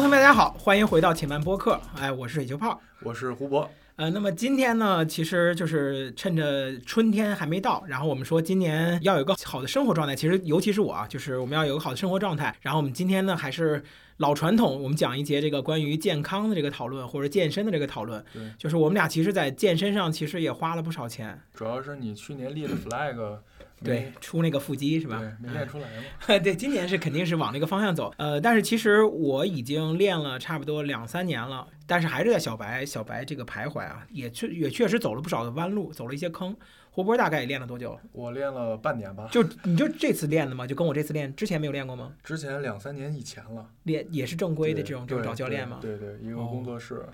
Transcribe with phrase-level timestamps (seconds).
[0.00, 1.78] 同学们，大家好，欢迎回到且慢播客。
[1.94, 3.70] 哎，我是水球泡，我是胡博。
[3.96, 10.16] 呃，那么今天呢，其实就是趁着春天还没到，然后我们说今年要有个好的生活状态。
[10.16, 12.56] 其实尤其是我啊，就是我们要有个好的生活状态。
[12.62, 13.84] 然后我们今天呢，还是
[14.16, 18.24] 老传统，我们讲一节这个关于健康的这个讨论，或者健身的这个讨论。
[18.32, 21.38] 对，就是我们俩其实，在健身上其实也花了不少钱。
[21.52, 23.36] 主要是你去年立的 flag。
[23.82, 25.18] 对，出那个腹肌是吧？
[25.18, 26.38] 对，没练出来嘛。
[26.42, 28.12] 对，今年是肯定是往那个方向走。
[28.18, 36.54] 呃，但是其实我已经练了差不多两三年了，但是还是在小白小白这个徘徊啊，也确也确实走了不少的弯路，走了一些坑。
[36.92, 37.98] 胡波大概也练了多久？
[38.12, 39.28] 我练了半年吧。
[39.30, 40.66] 就你就这次练的吗？
[40.66, 42.12] 就跟我这次练之前没有练过吗？
[42.22, 43.66] 之前两三年以前了。
[43.84, 45.78] 练也是正规的这种这种找教练吗？
[45.80, 47.06] 对对，一个工作室。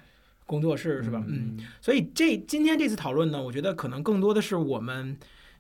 [0.47, 1.23] 工作室是吧？
[1.29, 1.59] 嗯。
[1.81, 5.17] 所以这今天这次讨论呢，我觉得可能更多的是我们。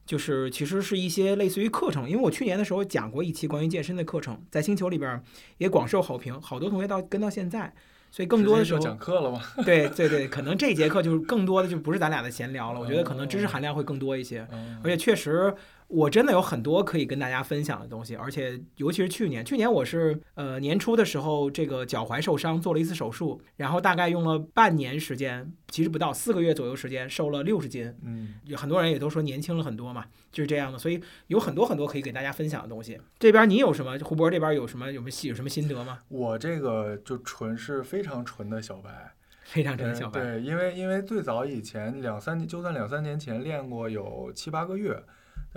[0.07, 5.21] 就是其实是一些类似于课程，因为我去年的时候讲过一期关于健身的课程，在星球里边
[5.59, 7.73] 也广受好评，好多同学到跟到现在，
[8.11, 9.43] 所以更多的时候讲课了吗？
[9.67, 14.47] 对对对，可能这节课就是更多的就不是咱俩的闲聊了，我觉得可能知识含量会更多一些，
[14.83, 15.55] 而且确实。
[15.89, 27.95] 我真的有很多可以跟大家分享的东西，而且尤其是去年，去年我是呃年初的时候，这个脚踝受伤，做了一次手术，然后大概用了半年时间，其实不到四个月左右时间，瘦了六十斤。
[28.03, 33.01] 嗯，有很多人也都说年轻了很多嘛，就是这样的，所以有很多很多可以给大家分享的东西。
[33.21, 33.97] 这边你有什么？
[34.01, 34.91] 胡博这边有什么？
[34.91, 36.01] 有没有有什么心得吗？
[36.09, 40.21] 我这个就纯是非常纯的小白，非常纯的小白。
[40.21, 45.01] 对，因为因为最早以前两三年，就算两三年前练过有七八个月。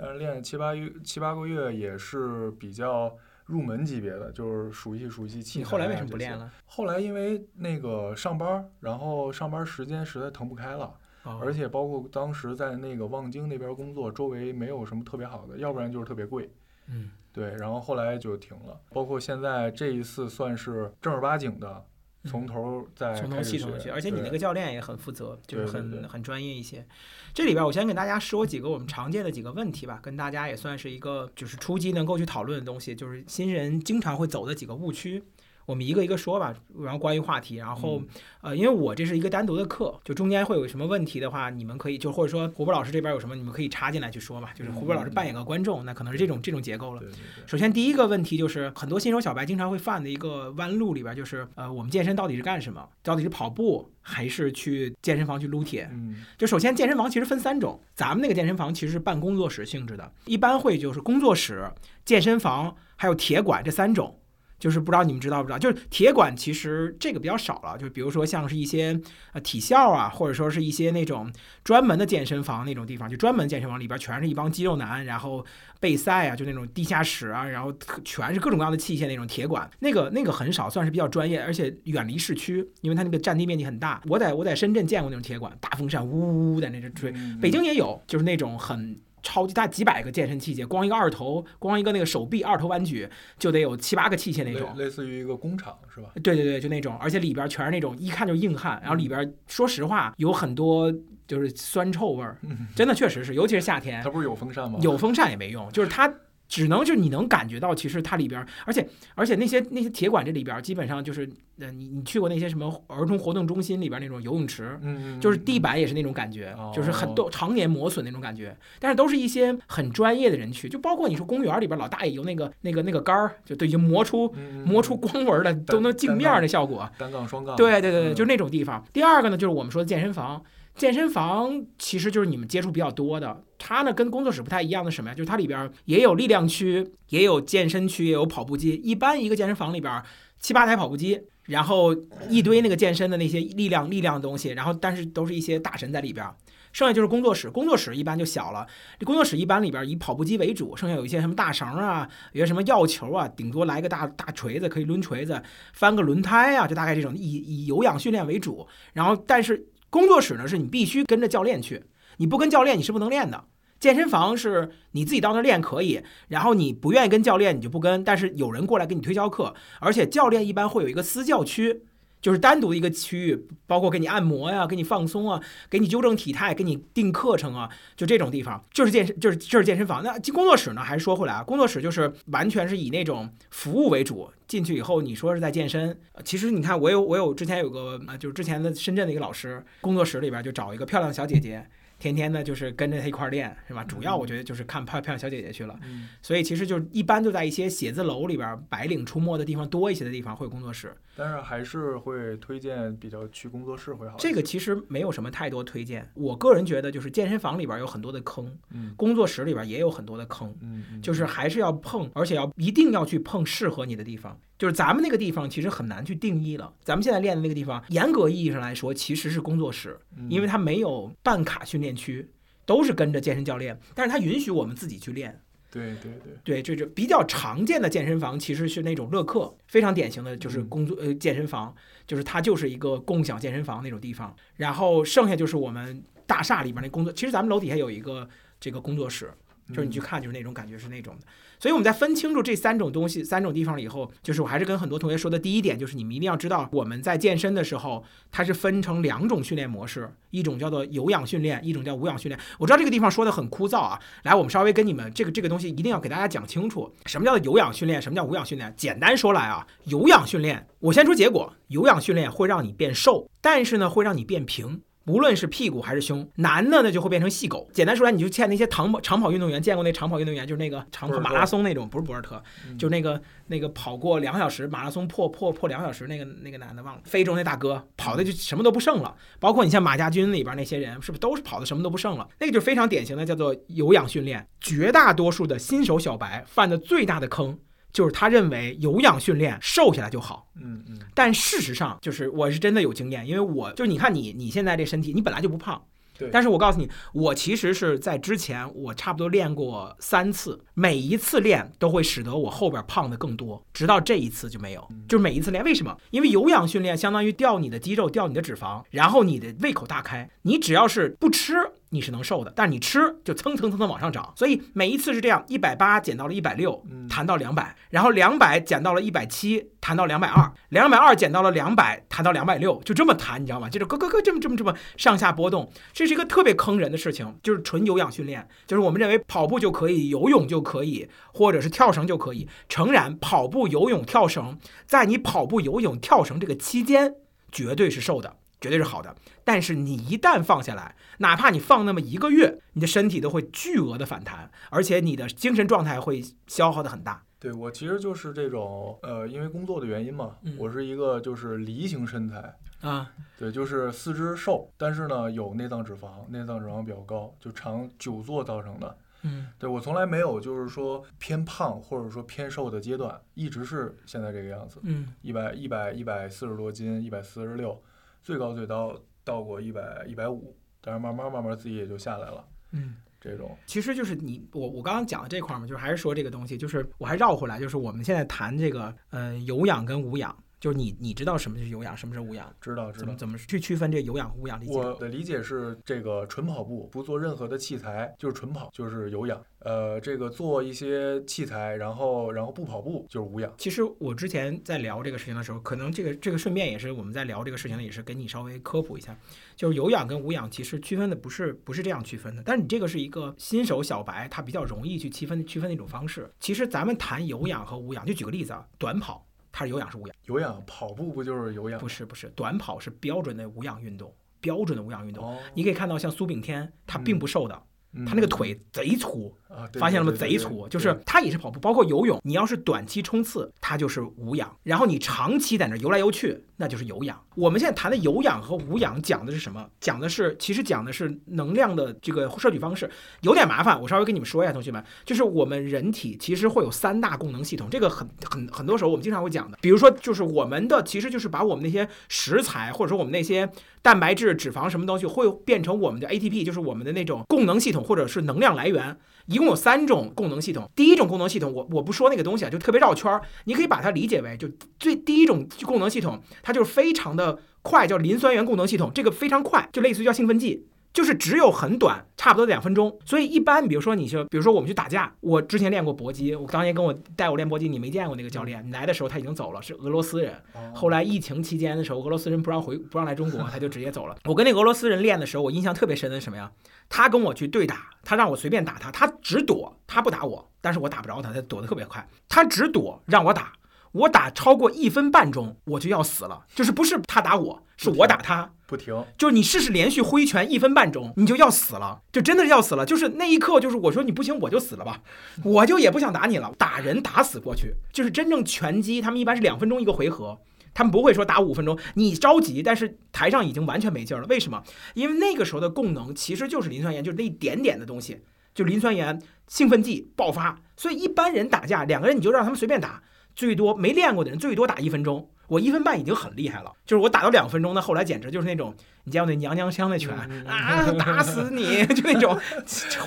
[0.00, 5.68] 但是练七八月七八个月也是比较入门级别的，就是熟悉熟悉器材。
[5.68, 6.50] 后来为什么不练了？
[6.64, 16.50] 后来因为那个上班，然后上班时间实在腾不开了，而且包括当时在那个望京那边工作，周围没有什么特别好的，要不然就是特别贵。
[16.86, 18.80] 嗯，对，然后后来就停了。
[18.90, 21.84] 包括现在这一次算是正儿八经的。
[22.24, 26.86] 从头再从头系统学，而且你那个教练也很负责，就是很很专业一些。
[27.32, 35.22] 这里边我先给大家说几个我们常见的几个问题吧，跟大家也算是一个就是初级能够去讨论的东西，就是新人经常会走的几个误区。
[35.66, 38.02] 我们一个一个说吧，然后关于话题，然后
[38.40, 47.02] 呃，因为我这是一个单独的课，就中间会有什么问题的话，你们可以就或者说胡波老师这边有什么，你们可以插进来去说嘛，就是胡波老师扮演个观众，那可能是这种这种结构了。
[47.46, 52.88] 首先第一个问题就是很多新手小白经常会犯的一个弯路里边，就是呃，我们健身到底是干什么？
[53.02, 55.88] 到底是跑步还是去健身房去撸铁？
[55.92, 61.70] 嗯，就首先健身房其实分三种，咱们那个健身房其实是办工作室性质的，一般会就是工作室、
[62.04, 64.16] 健身房还有铁馆这三种。
[64.60, 69.00] 就是不知道你们知道不知道，就是铁管其实这个比较少了，就比如说像是一些
[69.32, 71.32] 呃体校啊，或者说是一些那种
[71.64, 75.44] 专门的健身房那种地方，就专门健身房里边全是一帮肌肉男，然后
[75.80, 77.72] 备赛啊，就那种地下室啊，然后
[78.04, 84.00] 全是各种各样的器械那种铁管，那个那个很少，算是比较专业，而且远离市区，因为它那个占地面积很大。
[84.06, 87.10] 我在我在深圳见过那种铁管，大风扇呜呜呜在那这吹，
[87.40, 89.00] 北京也有，就是那种很。
[89.22, 93.08] 超级大几百个健身器械，光一个二头，光一个那个手臂二头弯举
[93.38, 96.10] 就得有七八个器械那种，类似于一个工厂是吧？
[96.22, 100.92] 对对对，就那种，而且里边全是那种一看就硬汉，然后里边说实话有很多
[101.26, 102.36] 就是酸臭味儿，
[102.74, 104.02] 真的确实是，尤其是夏天。
[104.02, 104.78] 它不是有风扇吗？
[104.82, 106.12] 有风扇也没用，就是它。
[106.50, 111.30] 只能就是你能感觉到，其实它里边，而且而且那些那些铁管这里边，基本上就是，
[111.60, 118.54] 呃，你你去过那些什么儿童活动中心里边那种游泳池，嗯就是地板也是那种感觉，就是很多常年磨损那种感觉。
[118.80, 124.28] 但是都是一些很专业的人去，就包括你说公园里边老大爷游那个那个那个杆儿，就都已经磨出
[124.66, 126.90] 磨出光纹了，都能镜面的效果。
[126.98, 127.54] 单杠双杠。
[127.54, 128.84] 对对对对，就是那种地方。
[128.92, 130.42] 第二个呢，就是我们说的健身房。
[130.76, 135.14] 健身房其实就是你们接触比较多的，它呢跟工作室不太一样的什么呀？
[135.14, 138.72] 就是它里边也有力量区，也有健身区，也有跑步机。
[138.82, 140.02] 一般一个健身房里边
[140.38, 141.94] 七八台跑步机，然后
[142.30, 146.24] 一堆那个健身的那些力量力量的东西，然后但是都是一些大神在里边。
[146.72, 148.66] 剩下就是工作室，工作室一般就小了。
[148.98, 155.42] 这工作室一般里边以跑步机为主，剩下有一些什么大绳啊，有些什么药球啊，顶多来个大大锤子可以抡锤子，
[155.74, 158.66] 翻个轮胎啊，就大概这种以以有氧训练为主。
[158.94, 159.66] 然后但是。
[159.90, 161.82] 工作室呢，是你必须跟着教练去，
[162.16, 163.44] 你不跟教练你是不能练的。
[163.78, 171.84] 健身房是你自己到那练可以，然后你不愿意跟教练你就不跟，但是有人过来给你推销课，而且教练一般会有一个私教区。
[172.20, 180.02] 就是单独的一个区域，包括给你按摩呀，给你放松啊，给你纠正体态，给你定课程啊，就这种地方，就是健身，就是就是健身房。
[180.02, 180.82] 那进工作室呢？
[180.82, 181.42] 还是说回来啊？
[181.42, 184.30] 工作室就是完全是以那种服务为主。
[184.46, 191.64] 进去以后，你说是在健身，其实你看，我有我有之前有个，就是之前的深圳的一个老师，工作室里边就找一个漂亮小姐姐。
[192.00, 193.84] 天天呢就是跟着他一块儿练，是吧？
[193.84, 195.78] 主要我觉得就是看漂漂亮小姐姐去了。
[195.84, 200.96] 嗯，所以其实就一般就在一些写字楼里边儿白领出没的地方多一些的地方会有工作室。
[201.16, 204.16] 但是还是会推荐比较去工作室会好。
[204.18, 210.48] 这个其实没有什么太多推荐，我个人觉得就是健身房里边儿有很多的坑，嗯工作室里边儿也有很多的坑。
[210.62, 214.40] 嗯嗯，就是还是要碰，而且要一定要去碰适合你的地方。
[214.60, 216.70] 就是咱们那个地方其实很难去定义了。
[216.84, 222.28] 咱们现在练的那个地方，严格意义上来说其实是工作室，嗯因为它没有办卡训练区，
[222.66, 225.40] 都是跟着健身教练，但是它允许我们自己去练。
[225.70, 231.74] 对对对，对，这就比较常见的健身房其实是那种乐客，非常典型的就是嗯工作呃健身房，
[232.06, 234.36] 就是它就是一个共享健身房那种地方。
[234.56, 238.28] 然后剩下就是我们大厦里边那工作，其实咱们楼底下有一个
[238.60, 239.32] 这个工作室，
[239.68, 241.26] 就是你去嗯看，就是那种感觉是那种的。
[241.60, 248.02] 所以我们在分清楚这三种东西、三种地方了以后，就是我还是跟很多同学说的第一点，就是你们一定要知道，我们在健身的时候，
[248.32, 252.40] 它是分成两种训练模式，一种叫做有氧训练，一种叫无氧训练。
[252.58, 258.72] 我知道这个地方说的很枯燥啊，来，我们稍微跟你们这个这个东西一定要给大家讲清楚，什么叫做有氧训练，什么叫无氧训练。
[258.74, 264.80] 简单说来啊，有氧训练，我先说结果，有氧训练会让你变瘦，但是呢，会让你变平。
[265.10, 267.68] 无论是屁股还是胸，男的呢就会变成细狗。
[267.72, 279.12] 简单说来，你就见那些长跑长跑运动员，见过那长跑运动员，就是那个长跑马拉松那种，不是博尔特，嗯就那个那个跑过两小时马拉松破破破两小时那个那个男的忘了，非洲那大哥跑的就什么都不剩了。
[279.40, 282.28] 包括你像马家军里边那些人，是不是都是跑的什么都不剩了？
[282.38, 284.46] 那个就非常典型的叫做有氧训练。
[284.60, 287.58] 绝大多数的新手小白犯的最大的坑。
[287.92, 295.82] 就是他认为有氧训练瘦下来就好，嗯嗯但事实上就是我是真的有经验，因为我就是你看你你现在这身体，你本来就不胖，
[296.18, 305.96] 对但是我告诉你，我其实是在之前我差不多练过三次，每一次练都会使得我后边胖的更多，直到这一次就没有，就是每一次练，为什么？
[306.10, 311.54] 因为有氧训练相当于掉你的肌肉，掉你的脂肪，然后你的胃口大开，你只要是不吃。
[311.92, 323.68] 你是能瘦的，但是你吃就蹭蹭蹭蹭往上涨，所以每一次是这样，一百八减到了一百六，嗯弹到两百，然后两百减到了一百七，弹到两百二，两百二减到了两百，弹到两百六，就这么弹，你知道吗？
[323.68, 332.48] 就是咯咯咯这么这么这么上下波动，这是一个特别坑人的事情，就是纯有氧训练，就是我们认为跑步就可以，游泳就可以，或者是跳绳就可以。
[332.68, 334.56] 诚然，跑步、游泳、跳绳，
[334.86, 337.16] 在你跑步、游泳、跳绳这个期间，
[337.50, 338.36] 绝对是瘦的。
[338.60, 339.14] 绝对是好的，
[339.44, 347.22] 但是你一旦放下来，哪怕你放那么一个月，你的身体都会巨额的反弹，而且你的精神状态会消耗的很大。
[347.38, 358.94] 对我其实就是这种呃，因为工作的原因嘛，嗯我是一个就是梨形身材，啊，对，就是四肢瘦，但是呢有内脏脂肪，内脏脂肪比较高，就长久坐造成的。
[359.22, 367.82] 嗯对我从来没有就是说偏胖或者说偏瘦的阶段，一直是现在这个样子，嗯一百一百一百四十多斤，一百四十六，
[368.22, 372.96] 最高最高到过一百一百五，但是慢慢慢慢自己也就下来了，嗯。
[373.22, 383.16] 这种其实就是你我我刚刚讲的这块嘛，就是还是说这个东西，就是我还绕回来，就是我们现在谈这个呃有氧跟无氧，就是你你知道什么是有氧，什么是无氧，知道知道怎么。
[383.16, 384.72] 怎么去区分这有氧和无氧理解？
[384.72, 389.42] 我的理解是，这个纯跑步不做任何的器材就是纯跑，就是有氧。
[389.60, 393.52] 呃，这个做一些器材，然后然后不跑步就是无氧。
[393.58, 399.16] 其实我之前在聊这个事情的时候，可能这个这个顺便也是我们在聊这个事情，也是给你稍微科普一下，
[399.54, 406.30] 就是有氧跟无氧其实区分的不是不是这样区分的，但是你这个是一个新手小白，他比较容易去区分区分的一种方式。
[406.40, 410.16] 其实咱们谈有氧和无氧，就举个例子啊，短跑它是有氧是无氧？
[410.26, 411.88] 有氧跑步不就是有氧不？
[411.88, 415.24] 是不是，短跑是标准的无氧运动，标准的无氧运动。
[415.24, 419.36] 哦，你可以看到像苏炳添，他并不瘦的，嗯他那个腿贼粗，
[419.74, 420.16] 发现了吗？
[420.16, 422.20] 贼粗，就是他也是跑步，包括游泳。
[422.22, 427.20] 你要是短期冲刺，它就是无氧；然后你长期在那游来游去，那就是有氧。
[427.40, 429.66] 我们现在谈的有氧和无氧讲的是什么？
[429.80, 432.88] 讲的是其实讲的是能量的这个摄取方式，
[433.22, 433.80] 有点麻烦。
[433.80, 439.56] 我稍微跟你们说一下，同学们，就是我们人体其实会有三大功能系统，这个很很很多时候我们经常会讲的。
[439.62, 443.48] 比如说，就是我们的其实就是把我们那些食材，或者说我们那些
[443.80, 448.98] 蛋白质、脂肪什么东西，会变成我们的 ATP，就是我们的那种功能系统或者是能量来源。
[449.26, 450.68] 一共有三种功能系统。
[450.74, 453.22] 第一种功能系统，我我不说那个东西啊，就特别绕圈儿。
[453.44, 454.48] 你可以把它理解为，就
[454.78, 458.90] 最第一种功能系统，它就是非常的快，叫磷酸原功能系统。
[458.94, 460.66] 这个非常快，就类似于叫兴奋剂。
[460.92, 462.98] 就是只有很短，差不多两分钟。
[463.04, 470.34] 所以一般，比如说你就，比如说我们去打架，我之前练过搏击，我当年跟我带我练搏击，你没见过那个教练，你来的时候他已经走了，是俄罗斯人。
[470.54, 474.16] 哦后来疫情期间的时候，俄罗斯人不让回不让来中国， 他就直接走了。
[474.24, 476.50] 我跟那个俄罗斯人练的时候，我印象特别深的是什么呀？
[476.88, 483.52] 他跟我去对打，他让我随便打他，他只躲，他不打我，但是我打不着他，他躲得特别快，他只躲让我打。
[483.92, 488.52] 我打超过一分半钟我就要死了，就是不是他打我，是我打他。
[488.66, 492.86] 不停，就是你试试连续挥拳一分半钟，你就要死了，就真的是要死了。
[492.86, 495.02] 就是那一刻，就是我说你不行，我就死了吧，
[495.42, 497.74] 我就也不想打你了，打人打死过去。
[497.92, 500.38] 就是真正拳击，他们一般是两分钟一个回合，
[500.72, 501.76] 他们不会说打五分钟。
[501.94, 504.26] 你着急，但是台上已经完全没劲儿了。
[504.28, 504.62] 为什么？
[504.94, 508.20] 因为那个时候的供能其实就是磷酸盐，就是那一点点的东西，
[508.54, 510.60] 就磷酸盐兴奋剂爆发。
[510.76, 513.02] 所以一般人打架，两个人你就让他们随便打，
[513.34, 515.28] 最多没练过的人最多打一分钟。
[515.48, 518.72] 我一分半已经很厉害了，就是我打到两分钟，那后来简直就是那种，
[519.02, 522.38] 你见过那娘娘腔那拳啊，打死你， 就那种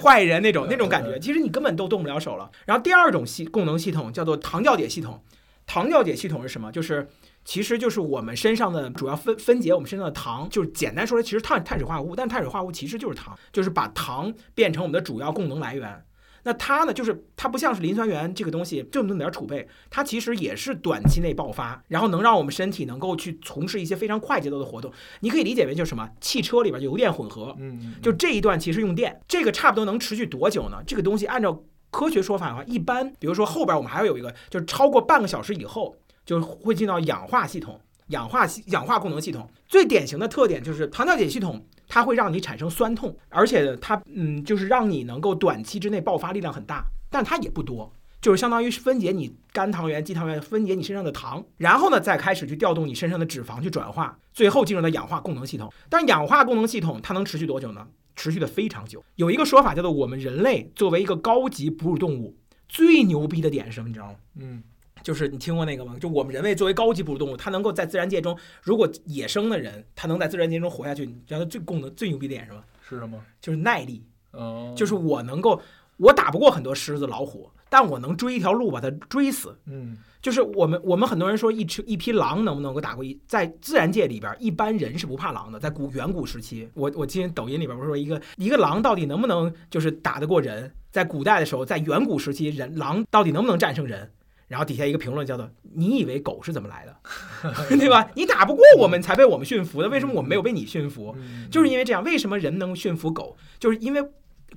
[0.01, 2.51] 坏人那种那种感觉，其实你根本都动不了手了。
[2.65, 5.23] 然后第二种系供能系统叫做糖酵解系统，
[5.65, 6.69] 糖酵解系统是什么？
[6.69, 7.07] 就是
[7.45, 16.03] 其实就是我们身上的主要分分解我们身上的糖，就是简单说来，其实碳碳水化合物，但碳水化合物其实就是糖，就是把糖变成我们的主要供能来源。
[16.43, 24.91] 那它呢，就是它不像是磷酸盐这个东西这么点储备，它其实也是短期内爆发，然后能让我们身体能够去从事一些非常快节奏的活动。
[25.21, 30.83] 你可以理解为就是什么，汽车里边油电混合，嗯，就这一段其实用电，这个差不多能持续多久呢？
[30.85, 35.95] 这个东西按照科学说法的话，一般比如说后边我们还要有一个，就是超过半个小时以后
[36.25, 39.49] 就会进到氧化系统，氧化系氧化功能系统。
[39.67, 41.65] 最典型的特点就是糖酵解系统。
[41.85, 55.71] 它会让你产生酸痛，而且它嗯，就是让你能够短期之内爆发力量很大，但它也不多，就是相当于分解你肝糖原、肌糖原，分解你身上的糖，然后呢再开始去调动你身上的脂肪去转化，最后进入到氧化功能系统。
[55.87, 57.85] 但氧化功能系统它能持续多久呢？
[58.15, 59.03] 持续的非常久。
[59.15, 62.35] 有一个说法叫做我们人类作为一个高级哺乳动物，
[62.67, 63.87] 最牛逼的点是什么？
[63.89, 64.15] 你知道吗？
[64.39, 64.63] 嗯。
[65.03, 65.95] 就是你听过那个吗？
[65.99, 72.63] 就我们人类作为高级哺乳动物，它能够在自然界中，如果野生的人，他能在自然界中活下去，你知道它最功能最牛逼的点是什么？
[72.89, 73.21] 是什么？
[73.41, 74.03] 就是耐力。
[74.31, 74.73] 哦。
[74.75, 75.61] 就是我能够，
[75.97, 79.55] 我打不过很多狮子、老虎，但我能追一条路把它追死。
[79.65, 79.97] 嗯。
[80.21, 85.59] 就是我们我们很多人说一只一匹狼能不能够打过一，在自然界里边，一般人是不怕狼的。
[85.59, 90.71] 在古远古时期，我我今天抖音里边不是说一个一个狼到底能不能就是打得过人？
[90.91, 94.09] 在古代的时候，在远古时期，人狼到底能不能战胜人？
[94.53, 96.95] 然后底下一个评论叫做：“你以为狗是怎么来的，
[97.75, 98.07] 对吧？
[98.13, 101.17] 你打不过我们才被我们驯服的，为什么我们没有被你驯服？
[101.49, 102.03] 就是因为这样。
[102.03, 103.35] 为什么人能驯服狗？
[103.59, 104.03] 就是因为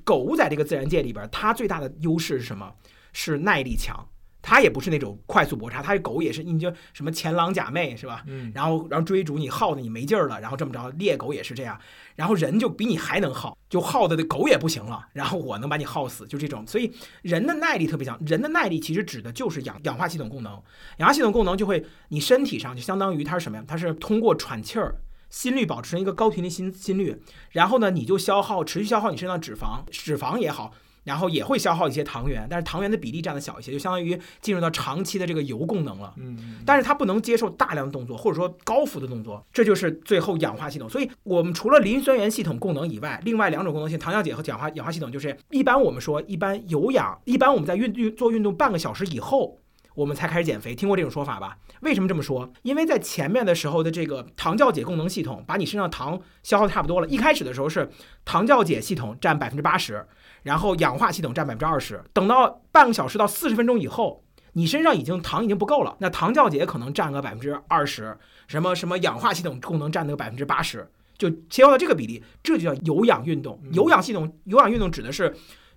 [0.04, 2.74] 狗在这个自然界里边，它最大的优势是什么？
[3.14, 4.06] 是耐力强。”
[4.48, 8.22] 它也不是那种快速搏杀，它狗也是，你就什么前狼假寐是吧？
[8.28, 11.76] 嗯，然后然后追逐你耗的你没劲儿了，然后这么着，猎狗也是这样，
[12.14, 20.52] 然后人就比你还能耗，就耗的那狗也不行了，然后我能把你耗死，就这种，所以人的耐力特别强，人的耐力其实指的就是氧氧化系统功能，
[20.98, 23.64] 氧化系统功能就会你身体上就相当于它是什么呀？
[23.66, 24.94] 它是通过喘气儿，
[25.28, 30.72] 心率保持一个高频率心心率，然后呢你就消耗持续消耗你身上脂肪，脂肪也好。
[31.06, 36.12] 然后也会消耗一些糖原，但是糖原的比例占的小一些，就相当于进入到长期的这个油功能了。
[36.16, 40.90] 嗯，但是它不能接受大量的动作，或者说高幅的动作，这就是最后氧化系统。
[40.90, 49.60] 所以我们除了磷酸盐系统功能以外，另外两种功能性，糖酵解和氧化氧化系统，就是一般我们说一般有氧，一般我们在运运做运动半个小时以后，
[49.94, 50.74] 我们才开始减肥。
[50.74, 51.56] 听过这种说法吧？
[51.82, 52.52] 为什么这么说？
[52.62, 57.06] 因为在前面的时候的这个糖酵解功能系统，把你身上糖消耗的差不多了。
[57.06, 57.88] 一开始的时候是
[58.24, 60.04] 糖酵解系统占百分之八十。
[60.46, 64.22] 然后氧化系统占百分之二十，等到半个小时到四十分钟以后，
[64.52, 70.88] 你身上已经糖已经不够了，那糖酵解可能占个百分之二十，什么什么氧化系统功能占那个百分之八十，
[71.18, 73.60] 就切换到这个比例，这就叫有氧运动。
[73.72, 75.34] 有氧系统有氧运动指的是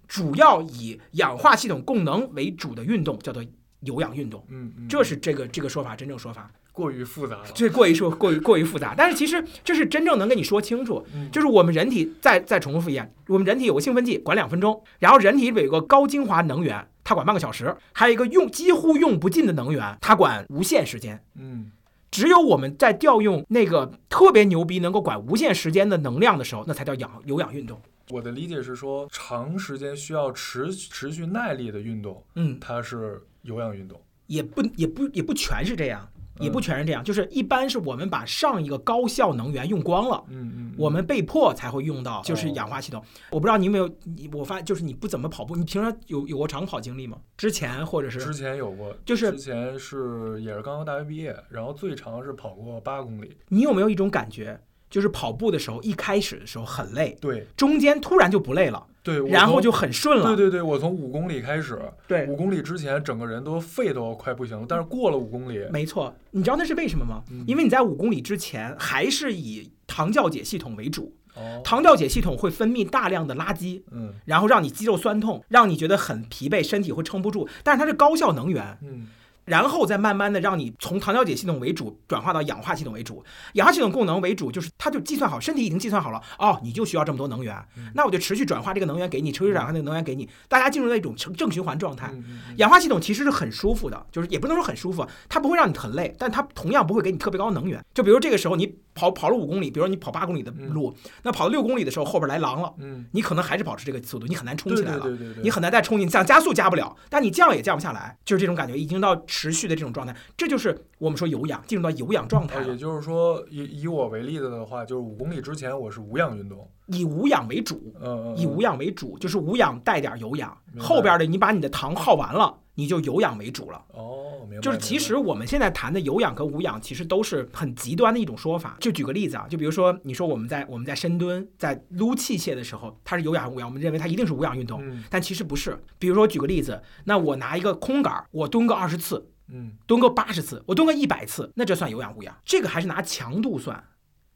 [0.07, 3.43] 主要以氧化系统功能为主的运动，叫做
[3.79, 4.45] 有氧运动。
[4.49, 6.51] 嗯，这是这个这个说法真正说法。
[6.79, 21.21] 过于复杂了，这过于说过于过于复杂，但是其实这是真正能跟你说清楚，就是我们人体再再重复一遍，我们人体有个兴奋剂管两分钟，然后人体里有个高精华能源，它管半个小时，还有一个用几乎用不尽的能源，它管无限时间。
[21.37, 21.71] 嗯，
[22.09, 27.77] 只有我们在调用那个特别牛逼能够管无限时间的能量的时候，那才叫氧有氧运动。
[28.11, 36.09] 我的理解是说，长时间需要持持续耐力的运动，嗯，它是有氧运动，也不也不也不全是这样。
[36.39, 43.03] 也不全是这样，就是一般是我们把上一个高效能源用光了，嗯嗯，我们被迫才会用到就是氧化系统。
[43.31, 43.89] 我不知道你有没有，
[44.33, 47.17] 我发就是你不怎么跑步，你平常有有过长跑经历吗？
[47.37, 53.37] 之前或者是之前有过，就是之前是也是刚刚大学毕业，然后最长是跑过八公里。
[53.49, 58.85] 你有没有一种感觉，就是跑步的时候一开始的时候很累，对，中间突然就不累了。
[59.01, 60.25] 对，然后就很顺了。
[60.25, 67.23] 对对对，我从五公里开始，对，五公里之前整个人都肺都快不行了，但是过了五公里，没错，你知道那是为什么吗？
[67.47, 71.15] 因为你在五公里之前还是以糖酵解系统为主，
[71.63, 79.07] 糖酵解系统会分泌大量的垃圾，嗯，然后让你肌肉酸痛，让你觉得很疲惫，身体会撑不住，但是它是高效能源，嗯。
[79.49, 83.23] 然后再慢慢的让你从糖调节系统为主转化到氧化系统为主。
[83.53, 87.55] 氧化系统供能为主，就是它就计算好，身体已经计算好了，哦，你就需要这么多能源，
[87.95, 92.13] 那我就持续转化这个能源给你，持续转化那个能源给你，大家进入到一种正正循环状态。
[92.57, 97.83] 氧化系统其实是很舒服的，就是也不能说很舒服，它不会让你很累，但它同样不会给你特别高的能源。
[97.93, 104.99] 就比如这个时候你跑跑了五公里，比如说你跑八公里的路，那跑到六公里的时候后边来狼了，嗯，你可能还是保持这个速度，你很难冲起来了。
[104.99, 117.93] 对对对对，你很难再冲进，想加速加不了，但你降也降不下来，就是这种感觉，已经到持续的这种状态，这就是我们说有氧，进入到有氧状态呃，也，就是说，以以我为例子的话，就是五公里之前我是无氧运动，以无氧为主，
[118.35, 123.83] 以无氧为主，就是无氧带点有氧，后边的你把你的糖耗完了，你就有氧为主了。
[123.93, 128.77] 哦，明白，就是其实我们现在谈的有氧和无氧，其实都是很极端的一种说法。
[128.79, 133.67] 就举个例子啊，就比如说你说我们在我们在深蹲、在撸器械的时候，它是有氧无氧？
[133.67, 135.77] 我们认为它一定是无氧运动，嗯但其实不是。
[135.99, 142.33] 比如说举个例子，那我拿一个空杆儿，我蹲个二十次，嗯蹲个八十次，我蹲个一百次，那这算有氧无氧？
[142.45, 143.83] 这个还是拿强度算，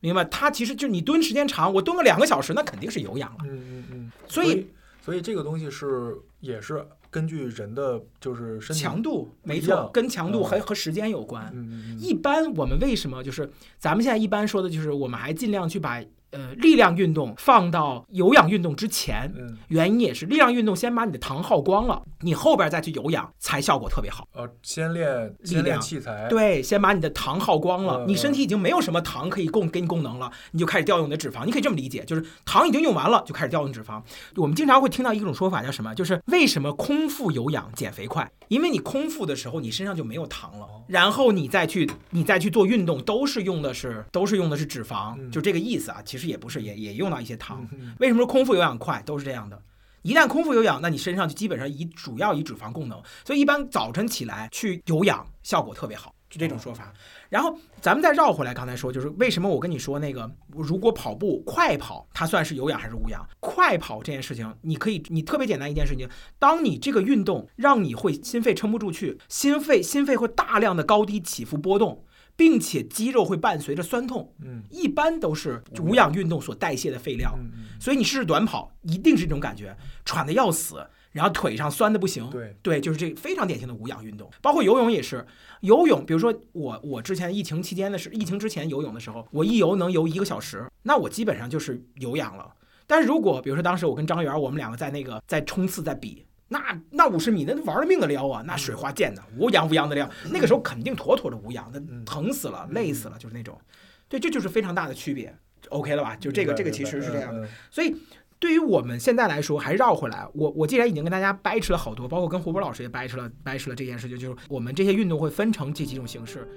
[0.02, 0.26] 明白？
[0.26, 3.38] 它其实就你蹲时间长，我蹲个两个小时，那肯定是有氧了。
[3.46, 4.68] 嗯嗯嗯，所以
[5.02, 11.53] 所以这个东西是也是根据人的就是身体强度没错，跟强度还和和时间有关。
[12.00, 16.03] 一般我们为什么就是咱们现在一般说的就是我们还尽量去把
[16.34, 24.28] 呃力量运动放到有氧运动之前，嗯原因也是力量运动先把你的糖耗光了，你后边再去有氧才效果特别好。
[24.34, 31.46] 呃，先练力先练量器材，对，先把你的糖耗光了，嗯你身体已经没有什么糖可以供给你供能了，你就开始调用你的脂肪。
[31.46, 34.02] 你可以这么理解，就是糖已经用完了，就开始调用脂肪。
[34.36, 35.94] 我们经常会听到一种说法叫什么？
[35.94, 38.30] 就是为什么空腹有氧减肥快？
[38.48, 45.98] 因为你空腹的时候，你身上就没有糖了，然后你再去你再去做运动，都是用的是都是用的是脂肪，嗯就这个意思啊。
[46.06, 47.68] 其实也不是，也也用到一些糖。
[47.72, 49.01] 嗯为什么说空腹有氧快？
[49.06, 49.62] 都是这样的。
[50.01, 56.92] 一旦空腹有氧，那你身上就基本上以主要以脂肪供能，所以一般早晨起来去有氧效果特别好，就这种说法。
[57.30, 63.25] 然后咱们再绕回来，刚才说就是为什么我跟你说那个，如果跑步快跑，它算是有氧还是无氧？
[63.39, 66.05] 快跑这件事情，你可以，你特别简单一件事情，
[66.38, 72.03] 当你这个运动让你会心肺撑不住去，心肺心肺会大量的高低起伏波动，
[72.35, 77.33] 并且肌肉会伴随着酸痛，嗯一般都是无氧运动所代谢的废料。
[77.37, 82.27] 嗯嗯，所以你试试短跑，一定是这种感觉，喘的要死，然后腿上酸的不行。
[82.29, 85.25] 对，对，就是这非常典型的无氧运动，包括游泳也是。
[85.61, 92.53] 游泳，比如说我我之前疫情期间的是疫情之前游泳的时候，我一游能游一个小时，那我基本上就是有氧了。
[92.85, 103.59] 但是如果比如说当时我跟张元我们两个在那个在冲刺在比，那那五十米那玩了命的撩啊，那水花溅的无氧无氧的撩，那个时候肯定妥妥的无氧，那嗯疼死了，累死了，就是那种。
[104.07, 105.35] 对，这就是非常大的区别。
[105.70, 106.16] OK 了吧？
[106.18, 107.42] 就这个这个其实是这样的。
[107.42, 107.96] 的，所以
[108.37, 116.48] 对于我们现在来说，还绕回来，我我既然已经跟大家掰扯了好多，包括跟胡波老师也掰扯了掰扯了这件事情，就是我们这些运动会分成这几种形式。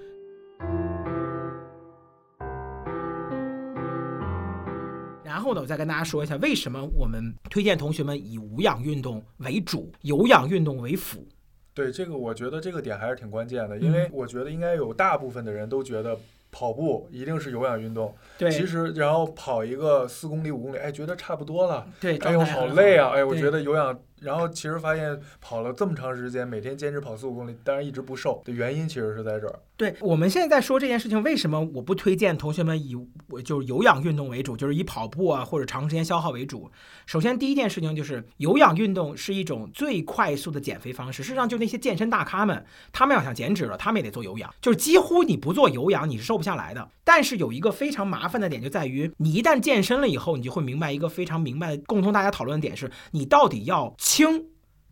[5.26, 11.26] 然后呢，我再跟大家说一下，为什么我们推荐同学们以无氧运动为主，有氧运动为辅。
[11.74, 16.16] 对这个，我觉得这个点还是挺关键的，嗯因为我觉得应该有大部分的人都觉得
[16.52, 29.58] 跑步一定是有氧运动，对，其实然后跑一个四公里、五公里，哎，觉得差不多了，对，哎呦好累啊，哎，我觉得有氧，然后其实发现跑了这么长时间，每天坚持跑四五公里，但是一直不瘦的原因其实是在这儿。
[29.76, 32.96] 对，我们现在在说这件事情，为什么我不推荐同学们以
[33.28, 36.70] 我就是有氧运动为主，就是以跑步啊或者长时间消耗为主？
[37.04, 41.22] 首先，第一件事情就是有氧运动是一种最快速的减肥方式。
[41.22, 46.88] 事实上，就那些健身大咖们，他们要想减脂了，他们也得做有氧，就是几乎你不做有氧，你是瘦不下来的。
[47.04, 54.46] 但是有一个非常麻烦的点，就在于你一旦健身了以后，你就会明白一个非常明白共同大家讨论的点是，你到底要轻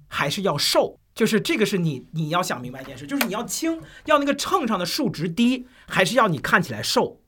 [0.09, 0.99] 还是要瘦？
[1.15, 7.21] 就是这个是你你要想明白一件事，就是你要轻，要那个秤上的数值低，还是要你看起来瘦？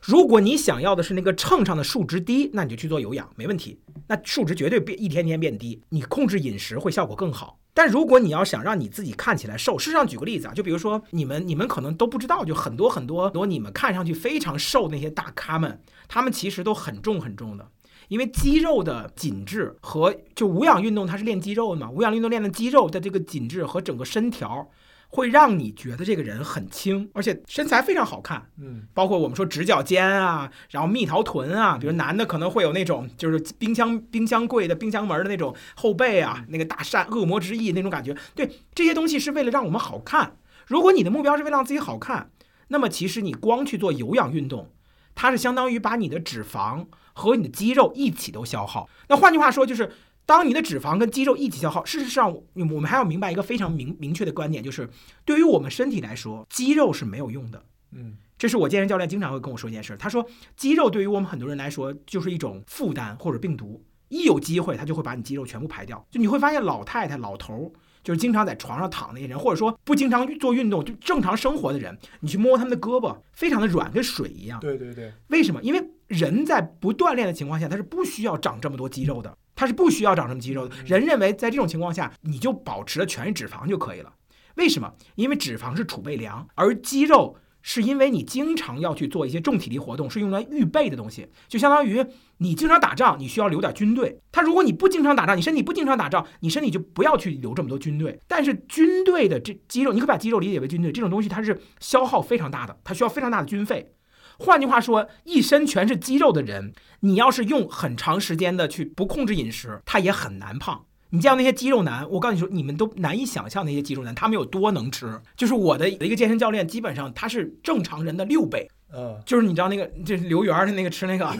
[0.00, 3.78] 如果你想要的是那个秤上的数值低，那你就去做有氧，没问题。
[4.06, 7.60] 那数值绝对变一天天变低，你控制饮食会效果更好。
[7.74, 17.68] 但如果你要想让你自己看起来瘦，事实上举个例子啊，就比如说你们你们可能都不知道，就很多很多很多你们看上去非常瘦那些大咖们，他们其实都很重很重的。
[18.08, 24.68] 因为肌肉的紧致和就无氧运动，它是练肌肉的嘛，无氧运动练的肌肉的这个紧致和整个身条，
[25.08, 28.50] 会让你觉得这个人很轻，而且身材非常好看。
[28.58, 38.16] 嗯包括我们说直角肩啊，然后蜜桃臀啊，比如男的可能会有那种就是冰箱冰箱柜的冰箱门的那种后背啊，那个大扇恶魔之翼那种感觉。
[38.34, 40.36] 对，这些东西是为了让我们好看。
[40.66, 42.30] 如果你的目标是为了让自己好看，
[42.68, 44.70] 那么其实你光去做有氧运动，
[45.16, 48.88] 它是相当于把你的脂肪和你的肌肉一起都消耗。
[49.08, 49.90] 那换句话说，就是
[50.24, 54.88] 当你的脂肪跟肌肉一起消耗，事实上，我们还要明白一个非常明明确的观点，就是
[55.24, 57.64] 对于我们身体来说，肌肉是没有用的。
[57.90, 66.06] 嗯这是我健身教练经常会跟我说一件事，他说肌肉对于我们很多人来说就是一种负担或者病毒，一有机会他就会把你肌肉全部排掉。
[66.10, 67.72] 就你会发现老太太、老头儿，
[68.06, 74.60] 就是经常在床上躺那些人，或者说不经常做运动就正常生活的人，你去摸他们的胳膊，非常的软，跟水一样。
[74.60, 75.60] 对对对，为什么？
[75.60, 80.76] 因为人在不锻炼的情况下，他是不需要长这么多肌肉的，他是不需要长什么肌肉的。
[80.84, 84.12] 人认为在这种情况下，你就保持了全是脂肪就可以了。
[84.54, 84.94] 为什么？
[85.16, 92.06] 因为脂肪是储备粮，而肌肉是因为你经常要去做一些重体力活动，是用来预备的东西，就相当于
[92.38, 94.20] 你经常打仗，你需要留点军队。
[94.30, 98.20] 他如果你不经常打仗，你身体不经常打仗，你身体就不要去留这么多军队。
[98.28, 103.92] 但是军队的这肌肉，你可以把肌肉理解为军队这种东西，它是消耗非常大的，它需要非常大的军费。
[104.38, 110.85] 换句话说，一身全是肌肉的人，你要是用很长时间的去不控制饮食，他也很难胖。
[111.10, 115.20] 你见到那些肌肉男，我告诉你说，你们都难以想象那些肌肉男他们有多能吃。
[115.36, 121.32] 就是我的一个健身教练，基本上他是正常人的六倍，嗯就是你知道那个就是刘源儿的那个吃那个，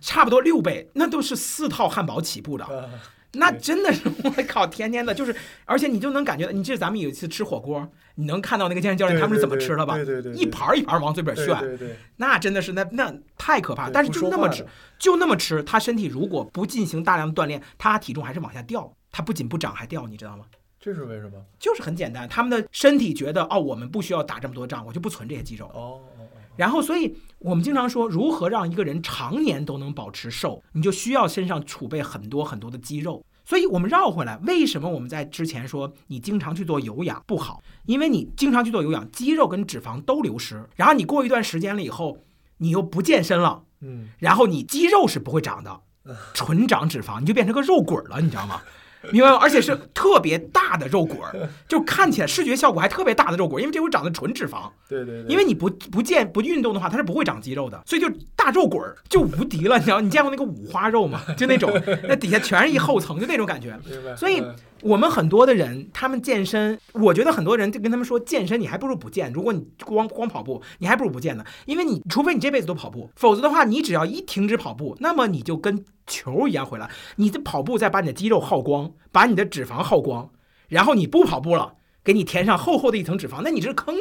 [0.00, 2.64] 差不多六倍，那都是四套汉堡起步的。
[2.64, 2.88] 啊
[3.32, 5.32] 那真的是我靠，天天的，就是，
[5.64, 9.94] 而且你就能感觉到，你记得咱们有一次吃火锅，你能看到那个健身教练他们是怎么吃的吧？
[9.94, 13.88] 对对对，一盘儿一盘儿往嘴边炫，对对，那真的是那那太可怕。
[13.88, 14.66] 但是就那么吃
[14.98, 20.44] 就那么吃，他身体如果不进行大量的锻炼，他体重还是往下掉，他不仅不长还掉，你知道吗？
[20.78, 21.36] 这是为什么？
[21.58, 25.66] 就是很简单，他们的身体觉得哦，我们不需要打这么多仗，我就不存这些肌肉。
[25.66, 33.22] 哦哦哦，然后，所以我们经常说，如何让一个人常年都能保持瘦，你就需要身上储备很多很多的肌肉。
[33.44, 37.62] 所以我们绕回来，为什么我们在之前说你经常去做有氧不好？
[37.84, 42.16] 因为你经常去做有氧，肌肉跟脂肪都流失，然后你过一段时间了以后，
[42.58, 45.80] 你又不健身了，嗯然后你肌肉是不会长的，
[46.32, 48.62] 纯长脂肪，你就变成个肉滚儿了，你知道吗？
[49.12, 49.38] 明白吗？
[49.40, 54.70] 而且是特别大的肉滚儿，就看起来视觉效果还特别大的肉滚儿，因为这会长的纯脂肪。
[54.88, 59.78] 对对对，因为你不不健不运动的话，它是不会长肌肉的，所以就大肉滚儿就无敌了。
[59.78, 61.22] 你知道，你见过那个五花肉吗？
[61.36, 61.72] 就那种，
[62.08, 63.68] 那底下全是一厚层，就那种感觉。
[63.86, 69.32] 明白，所以嗯我们很多的人，他们健身，我觉得很多人就跟他们说，健身你还不如不健。
[69.32, 80.30] 如果你光光跑步，你还不如不健呢，因为你除非你这辈子都跑步，否则的话，你只要一停止跑步，那么你就跟球一样回来，你的跑步再把你的肌肉耗光，把你的脂肪耗光，
[80.68, 83.94] 然后你不跑步了，给你填上厚厚的一层脂肪，那你这是坑，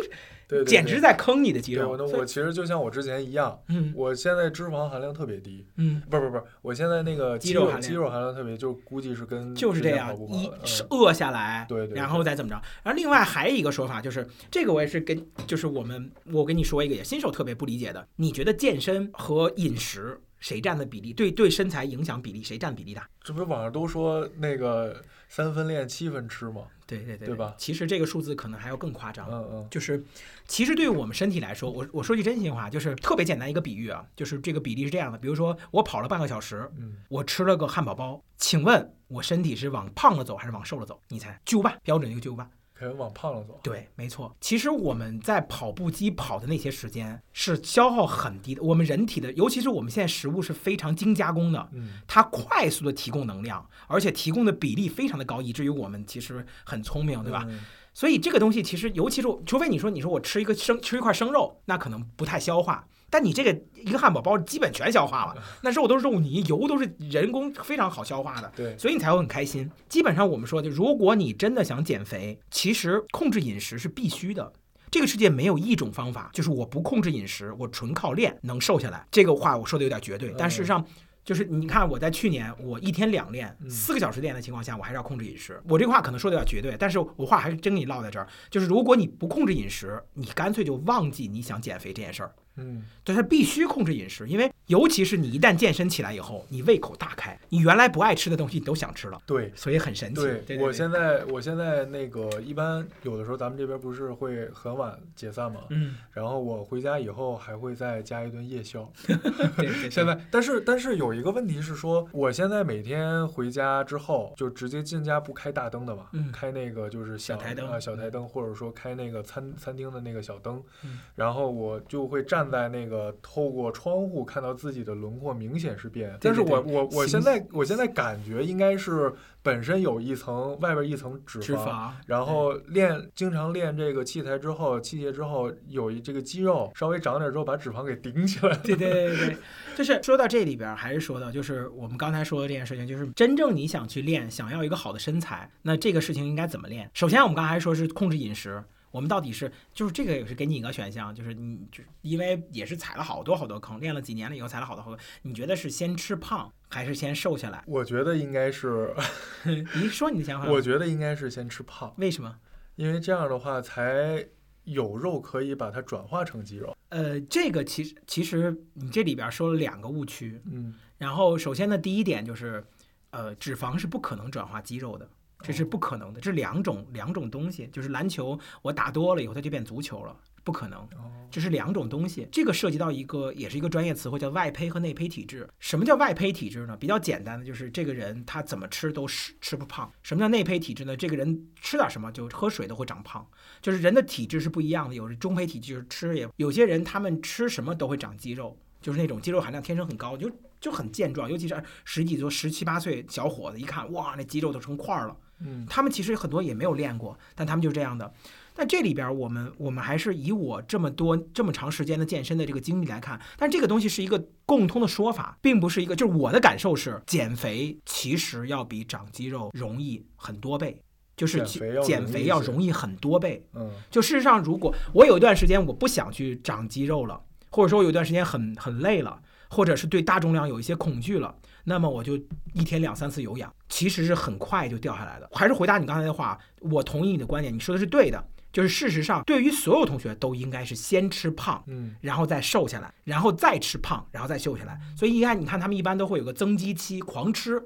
[0.47, 1.83] 对对简直在坑你的肌肉。
[1.83, 10.49] 对我那我其实就像我之前一样，嗯我现在脂肪含量特别低，嗯，不是不是不，我现在那个肌肉含量肌肉含量特别，就估计是跟就是这样一
[10.89, 12.55] 饿下来，对对然后再怎么着。
[12.83, 23.07] 然后另外还有一个说法，就是这个我也是跟，就是我们我跟你说一个也新手特别不理解的，你觉得健身和饮食谁占的比例，对对身材影响比例谁占比例大？
[23.21, 26.63] 这不是网上都说那个三分练七分吃嘛？
[26.87, 29.29] 对对对对吧其实这个数字可能还要更夸张。
[29.29, 30.03] 嗯嗯就是，
[30.47, 40.99] 其实对于我们身体来说，我我说句真心话，就是特别简单一个比喻啊，就是这个比例是这样的，比如说我跑了半个小时，嗯，我吃了个汉堡包，请问我身体是往胖了走还是往瘦了走？
[41.09, 41.39] 你猜？
[41.45, 42.49] 巨无霸，标准一个巨无霸。
[42.79, 43.59] 可能往胖了走。
[43.61, 44.33] 对，没错。
[44.39, 48.63] 其实我们在跑步机跑的那些时间是消耗很低的。
[48.63, 57.45] 我们人体的，尤其是我们现在食物是非常精加工的，嗯它快速的提供能量，而且提供的比例非常的高，以至于我们其实很聪明，对吧？
[57.49, 57.59] 嗯
[57.93, 62.87] 所以这个东西其实，尤其是我除非你说你说我吃一个生吃一块生肉，那可能不太消化。
[63.11, 68.51] 但你这个一个汉堡包基本全消化了， 那肉都是肉泥，油都是人工非常好消化的。
[68.55, 69.69] 对，所以你才会很开心。
[69.89, 74.53] 基本上我们说的，如果你真的想减肥，其实控制饮食是必须的。
[74.91, 79.05] 这个世界没有一种方法，就是我不控制饮食，我纯靠练能瘦下来。
[79.09, 80.85] 这个话我说的有点绝对，但事实上。
[81.23, 85.61] 就是你看我在去年我一天两练嗯四个小时练的情况下，我还是要控制饮食。
[85.67, 88.27] 我这个话可能说的有点绝对，但是我话还是真给你唠在这儿。
[88.49, 92.33] 就是如果你不控制饮食，你干脆就忘记你想减肥这件事儿。
[92.59, 99.19] 嗯对，他必须控制饮食，因为尤其是你一旦健身起来以后，你胃口大开，你原来不爱吃的东西你都想吃了。
[99.25, 99.51] 对。
[99.55, 100.21] 所以很神奇。
[100.21, 108.87] 对，对我现在我现在那个一般有的时候咱们这边不是会很晚解散吗，嗯，然后我回家以后还会再加一顿夜宵。
[109.89, 138.57] 现在，但是但是有一个问题是说，我现在每天回家之后就直接进家不开大灯的嘛，嗯开那个就是小小台灯啊小台灯，或者说开那个餐餐厅的那个小灯，嗯然后我就会站现在那个透过窗户看到自己的轮廓明显是变，但是我我我现在我现在感觉应该是本身有一层外边一层脂脂肪，然后练经常练这个器材之后，器械之后有一这个肌肉稍微长点之后，把脂肪给顶起来。
[138.65, 139.37] 对对对对对，
[139.77, 146.89] 就是说到这里边儿，还是说到就是我们刚才说的这件事情，就是真正你想去练，想要一个好的身材，那这个事情应该怎么练？
[146.95, 148.63] 首先我们刚才说是控制饮食。
[148.91, 157.63] 我们到底是就是这个也是给你一个选项，就是你就因为也是踩了好多好多坑，练了几年了以后踩了好多好多，你觉得是先吃胖还是先瘦下来？
[157.67, 158.93] 我觉得应该是，
[159.45, 160.47] 你说你的想法。
[160.51, 162.37] 我觉得应该是先吃胖，为什么？
[162.75, 164.25] 因为这样的话才
[164.63, 166.75] 有肉可以把它转化成肌肉。
[166.89, 172.63] 呃，这个其实其实你这里边说了两个误区，嗯，然后首先呢，第一点就是，
[173.11, 175.09] 呃，脂肪是不可能转化肌肉的，
[175.41, 177.67] 这是不可能的，这是两种两种东西。
[177.67, 180.79] 就是篮球我打多了以后，它就变足球了，不可能。
[180.79, 185.47] 哦，这是两种东西，这个涉及到一个也是一个专业词汇，叫外胚和内胚体质。
[185.59, 186.75] 什么叫外胚体质呢？
[186.75, 189.89] 比较简单的就是这个人他怎么吃都吃吃不胖。
[190.03, 190.97] 什么叫内胚体质呢？
[190.97, 193.25] 这个人吃点什么就喝水都会长胖。
[193.61, 205.15] 就是人的体质是不一样的，有中胚体质就是吃也，有些人他们吃什么都会长肌肉，就是那种肌肉含量天生很高，就就很健壮，尤其是十几岁、十七八岁小伙子，一看哇，那肌肉都成块儿了。
[205.39, 208.13] 嗯，他们其实很多也没有练过，但他们就是这样的。
[208.55, 220.81] 但这里边儿我们我们还是以我这么多这么长时间的健身的这个经历来看，但这个东西是一个共通的说法，并不是一个就是我的感受是，减肥其实要比长肌肉容易很多倍，
[221.15, 223.41] 就是其减肥要容易很多倍。
[223.53, 227.21] 嗯，就事实上，如果我有一段时间我不想去长肌肉了，
[227.51, 232.15] 或者说有一段时间很很累了，或者是对大重量有一些恐惧了，那么我就
[232.53, 235.29] 一天两三次有氧，其实是很快就掉下来的。
[235.33, 238.23] 还是回答你刚才的话，我同意你的观点，你说的是对的。
[238.51, 244.75] 就是事实上，对于所有同学都应该是先吃胖，嗯，然后再瘦下来，然后再吃胖，然后再瘦下来。
[244.97, 247.61] 所以你看，你看他们一般都会有个增肌期，狂吃，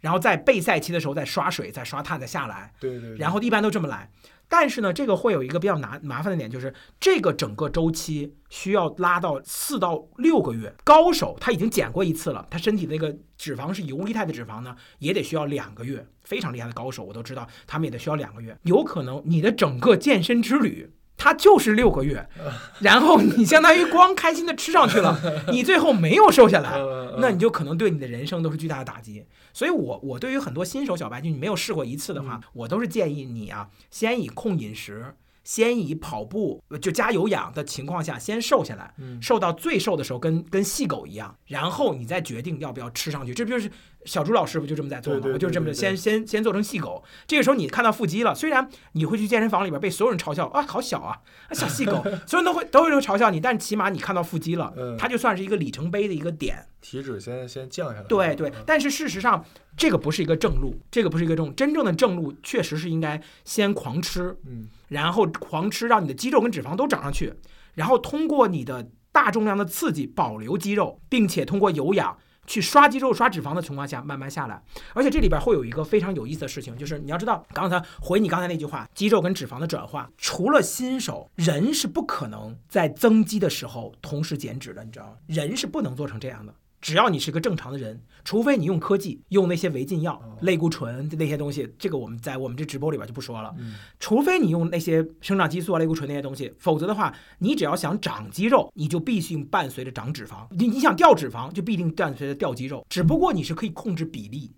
[0.00, 2.72] 然后在备赛期的时候再刷水、再刷碳、再下来。
[2.80, 4.10] 对对对，然后一般都这么来。
[4.48, 10.74] 但是呢，这个会有一个比较难麻烦的点，就是这个整个周期需要拉到四到六个月。
[10.84, 16.06] 高手他已经减过一次了，他身体那个脂肪是游离态的脂肪呢，也得需要两个月。
[16.22, 18.56] 非常厉害的高手我都知道，他们也得需要两个月。
[18.62, 20.92] 有可能你的整个健身之旅。
[21.16, 22.28] 它就是六个月，
[22.82, 25.16] 然后你相当于光开心的吃上去了，
[25.52, 29.24] 你最后没有瘦下来， 嗯那你就可能对你的人生都是巨大的打击。
[29.54, 35.14] 所以我我对于很多新手小白，就你没有试过一次的话，我都是建议你啊，先以控饮食，
[35.44, 43.32] 先以跑步就加有氧的情况下先瘦下来，嗯瘦到最瘦的时候跟跟细狗一样，然后你再决定要不要吃上去。
[43.32, 43.70] 这不就是
[44.04, 45.28] 小朱老师不就这么在做吗？
[45.32, 47.04] 我就这么先先先做成细狗。
[47.26, 56.66] 这个时候你看到腹肌了，虽然你会去健身房里边被所有人嘲笑啊，好小啊，啊小细狗， 所有人都会都会嘲笑你，但起码你看到腹肌了，嗯它就算是一个里程碑的一个点。
[56.80, 58.06] 体脂先先降下来。
[58.06, 59.42] 对对，但是事实上，
[59.74, 67.34] 这个不是一个正路，这个不是一个正真正的正路，确实是应该先狂吃，嗯，然后狂吃，让你的肌肉跟脂肪都长上去，
[67.74, 74.62] 然后通过你的大重量的刺激保留肌肉，并且通过有氧去刷肌肉、刷脂肪的情况下慢慢下来。
[74.94, 85.16] 而且这里边会有一个非常有意思的事情，就是你要知道，刚才回你刚才那句话，肌肉跟脂肪的转化，除了新手，人是不可能在增肌的时候同时减脂的，你知道吗？
[85.26, 86.54] 人是不能做成这样的。
[86.84, 93.54] 只要你是个正常的人，除非你用科技，用那些违禁药、类固醇那些东西，这个我们在我们这直播里边就不说了。
[93.58, 100.46] 嗯除非你用那些生长激素啊、类固醇那些东西，否则的话，你只要想长肌肉，你就必须伴随着长脂肪。
[100.50, 102.84] 你你想掉脂肪，就必定伴随着掉肌肉。
[102.90, 104.52] 只不过你是可以控制比例，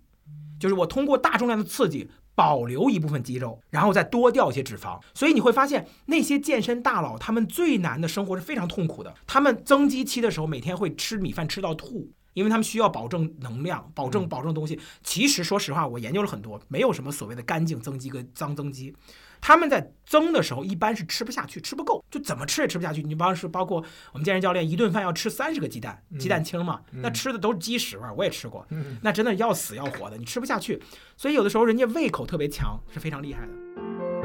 [0.59, 2.09] 就是我通过大重量的刺激。
[2.37, 9.11] 保留一部分肌肉，然后再多掉一些脂肪，所以你会发现那些健身大佬，他们最难的生活是非常痛苦的。
[9.25, 14.79] 他们增肌期的时候，每天会吃米饭吃到吐，因为他们需要保证能量，保证保证东西。
[15.01, 18.95] 其实说实话，我研究了很多，没有什么所谓的干净增肌跟脏增肌。
[19.41, 23.01] 他们在增的时候，一般是吃不下去，吃不够，就怎么吃也吃不下去。
[23.01, 30.79] 你比方说，包括我们健身教练一顿饭要吃三十个鸡蛋，鸡蛋清嘛，那吃的都是鸡屎味儿，我也吃过，嗯那真的要死要活的，你吃不下去。
[31.15, 34.16] 所以有的时候人家胃口特别强，是非常厉害的。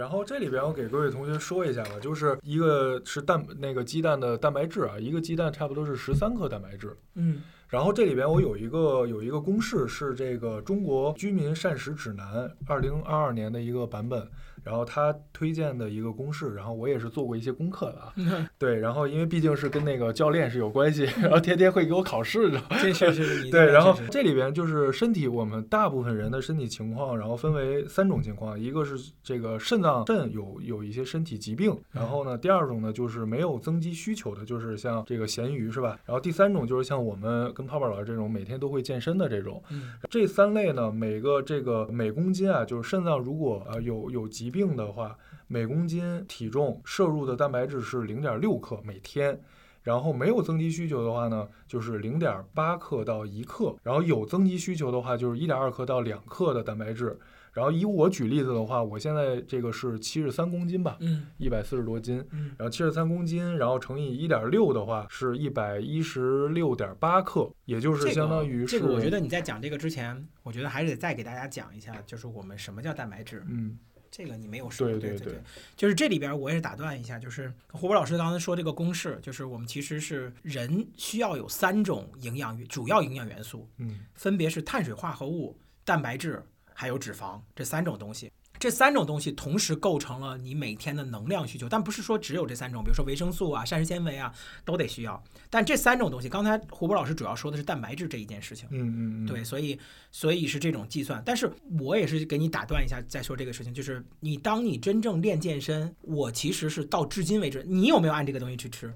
[0.00, 14.26] 然后这里边我给各位同学说一下吧，就是一个是蛋那个鸡蛋的蛋白质啊，一个鸡蛋差不多是十三克蛋白质，嗯然后这里边我有一个有一个公式是这个中国居民膳食指南二零二二年的一个版本。
[14.62, 18.48] 然后他推荐的一个公式，然后我也是做过一些功课的啊。
[18.58, 22.60] 对，然后因为毕竟是跟那个教练是有关系，然后天天会给我考试的。
[22.80, 23.50] 这确实是。
[23.50, 35.98] 对，然后这里边就是身体，我们大部分人的身体情况，然后分为三种情况，一个是这个肾脏肾有有一些身体疾病，然后呢，第二种呢就是没有增肌需求的，就是像这个咸鱼是吧？
[36.04, 39.62] 然后第三种就是像我们跟泡泡老师这种每天都会健身的这种。
[40.10, 49.40] 这三类呢，每个这个每公斤啊，就是肾脏如果呃有有疾病的话，每公斤体重摄入的蛋白质是零点六克每天，
[49.82, 57.18] 然后没有增肌需求的话呢，就是零点八克到一克，然后有增肌需求的话就是一点二克到两克的蛋白质。
[57.52, 68.78] 然后以我举例子的话，我现在这个是七十三公斤吧，嗯，一百四十多斤，嗯，然后七十三公斤，然后乘以一点六的话是一百一十六点八克，也就是相当于是。
[68.78, 73.76] 这个我觉得你在讲这个之前，我觉得还是得再给大家讲一下，就是我们什么叫蛋白质，嗯。
[74.10, 75.34] 这个你没有说对对对，
[75.76, 86.44] 就是这里边我也是打断一下，就是胡博老师刚才说这个公式，就是我们其实是人需要有三种营养主要营养元素，嗯，分别是碳水化合物、蛋白质
[86.74, 88.32] 还有脂肪这三种东西。
[88.60, 94.30] 这三种东西同时构成了你每天的能量需求，但不是说只有这三种，比如说维生素啊、膳食纤维啊
[94.66, 95.20] 都得需要。
[95.48, 99.80] 但这三种东西，刚才胡博老师主要说的是蛋白质这一件事情，嗯嗯嗯，对，所以
[100.12, 101.22] 所以是这种计算。
[101.24, 108.92] 但是我也是给你打断一下再说这个事情，就是你当你真正练健身，我其实是到至今为止，你有没有按这个东西去吃？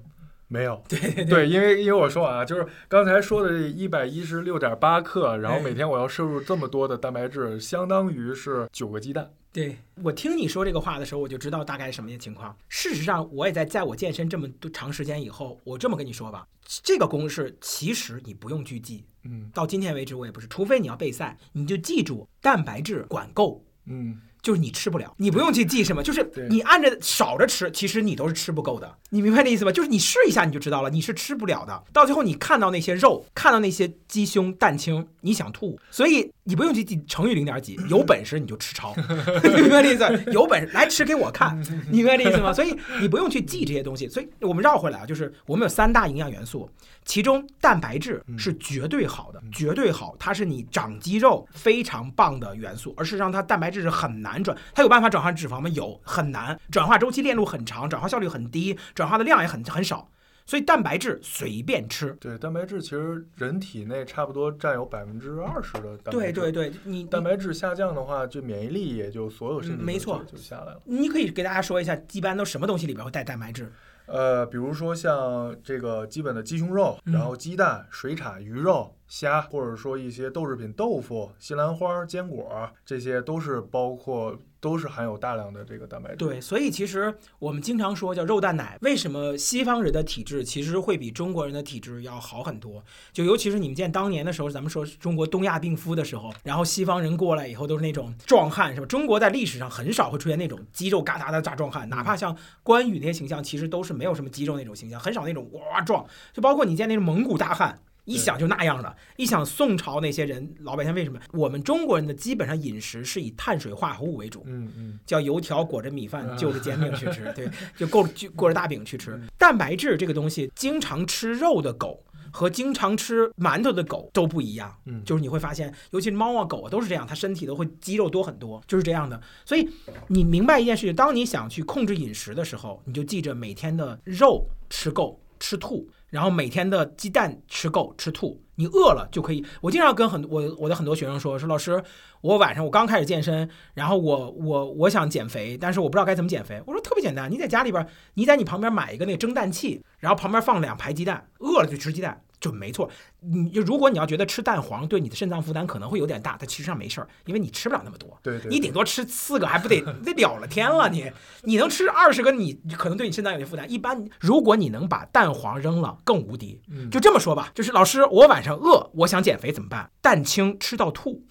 [0.47, 9.31] 没有， 对对对，因为因为我说啊，就是刚才说的这一百一十六点八克，然后每天我要摄入这么多的蛋白质，相当于是九个鸡蛋。
[9.51, 12.55] 对我听你说这个话的时候，我就知道大概什么情况。
[12.67, 16.45] 事实上，我也在在我健身这么多长时间以后，我这么跟你说吧，
[16.83, 24.19] 这个公式其实你不用去记，嗯，到今天为止我也不是，除非你要备赛，你就记住蛋白质管够，嗯。
[24.45, 28.95] 就是你吃不了，你不用去记什么，就是你按着少着吃，其实你都是吃不够的。
[29.09, 29.71] 你明白这意思吧？
[29.71, 31.83] 就是你试一下你就知道了，你是吃不了的。
[31.91, 35.79] 到最后你看到那些肉，看到那些鸡胸蛋清，你想吐。
[35.89, 38.93] 所以你不用去记乘以零点几， 有本事你就吃超。
[39.43, 40.31] 明白这意思？
[40.31, 42.53] 有本事来吃给我看，你 明白这意思吗？
[42.53, 44.07] 所以你不用去记这些东西。
[44.07, 46.69] 所以我们绕回来啊，就是我们有三大营养元素。
[47.03, 52.93] 其中蛋白质是绝对好的，绝对好，它是你长肌肉非常棒的元素。
[52.95, 55.67] 而事实上，它蛋白质是很难转，它有办法转化脂肪吗？
[55.69, 60.07] 有，很难，转化周期链路很长，转化效率很低，转化的量也很很少。
[60.45, 62.15] 所以蛋白质随便吃。
[62.19, 65.97] 对，蛋白质其实人体内差不多占有百分之二十的。
[66.11, 70.81] 对对对，你蛋白质下降的话，就免疫力也就所有身体没错就下来了。
[70.85, 73.71] 你可以给大家说一下，一般都什么东西里边会带蛋白质？
[74.05, 84.39] 呃，比如说像这个基本的鸡胸肉，然后鸡蛋、水产、鱼肉、虾，或者说一些豆制品、豆腐、西兰花、坚果，这些都是包括。
[84.65, 86.15] 都是含有大量的这个蛋白质。
[86.15, 88.79] 对，所以其实我们经常说叫肉蛋奶。
[88.81, 92.83] 为什么西方人的体质其实会比中国人的体质要好很多？
[93.13, 98.87] 就尤其是你们见当年的时候，咱们说中国东亚病夫的时候，然后西方人过来以后都是那种壮汉，是吧？
[98.87, 106.03] 中国在历史上很少会出现那种肌肉嘎达的大壮汉，哪怕像关羽那些形象，其实都是没有什么肌肉那种形象，很少那种哇壮。
[106.33, 107.79] 就包括你见那种蒙古大汉。
[108.05, 111.19] 一想就那样的，一想宋朝那些人老百姓为什么？
[111.33, 119.19] 我们中国人的基本上饮食是以碳水化合物为主，嗯嗯，叫油条裹着米饭就着煎饼去吃，对， 就够就裹着大饼去吃。
[119.37, 129.19] 蛋白质这个东西，经常吃肉的狗和经常吃馒头的狗都不一样，嗯，就是你会发现，尤其是猫啊狗啊都是这样，它身体都会肌肉多很多，就是这样的。
[129.45, 129.67] 所以
[130.07, 135.89] 你明白一件事情，当你想去控制饮食的时候，你就记着每天的肉吃够吃吐。
[136.15, 139.45] 然后每天的鸡蛋吃够吃吐，你饿了就可以。
[139.59, 141.83] 我经常跟很我我的很多学生说说老师，
[142.21, 146.63] 我晚上我刚开始健身，然后我我我想减肥，但是我不知道该怎么减肥。
[146.65, 152.21] 我说特别简单，你在家里边，你在你旁边买一个那个蒸蛋器，然后旁边放两排鸡蛋，饿了就吃鸡蛋。
[152.49, 152.89] 准没错，
[153.21, 158.17] 你如果你要觉得吃蛋黄对你的肾脏负担可能会有点大，它其实上没事儿，因为你吃不了那么多。
[158.21, 161.11] 对对，你顶多吃四个还不得 得了了天了，你
[161.43, 163.69] 你能吃二十个，你可能对你肾脏有些负担。
[163.71, 166.61] 一般如果你能把蛋黄扔了，更无敌。
[166.91, 169.89] 就这么说吧，就是老师，我晚上饿，我想减肥怎么办？
[170.01, 171.25] 蛋清吃到吐。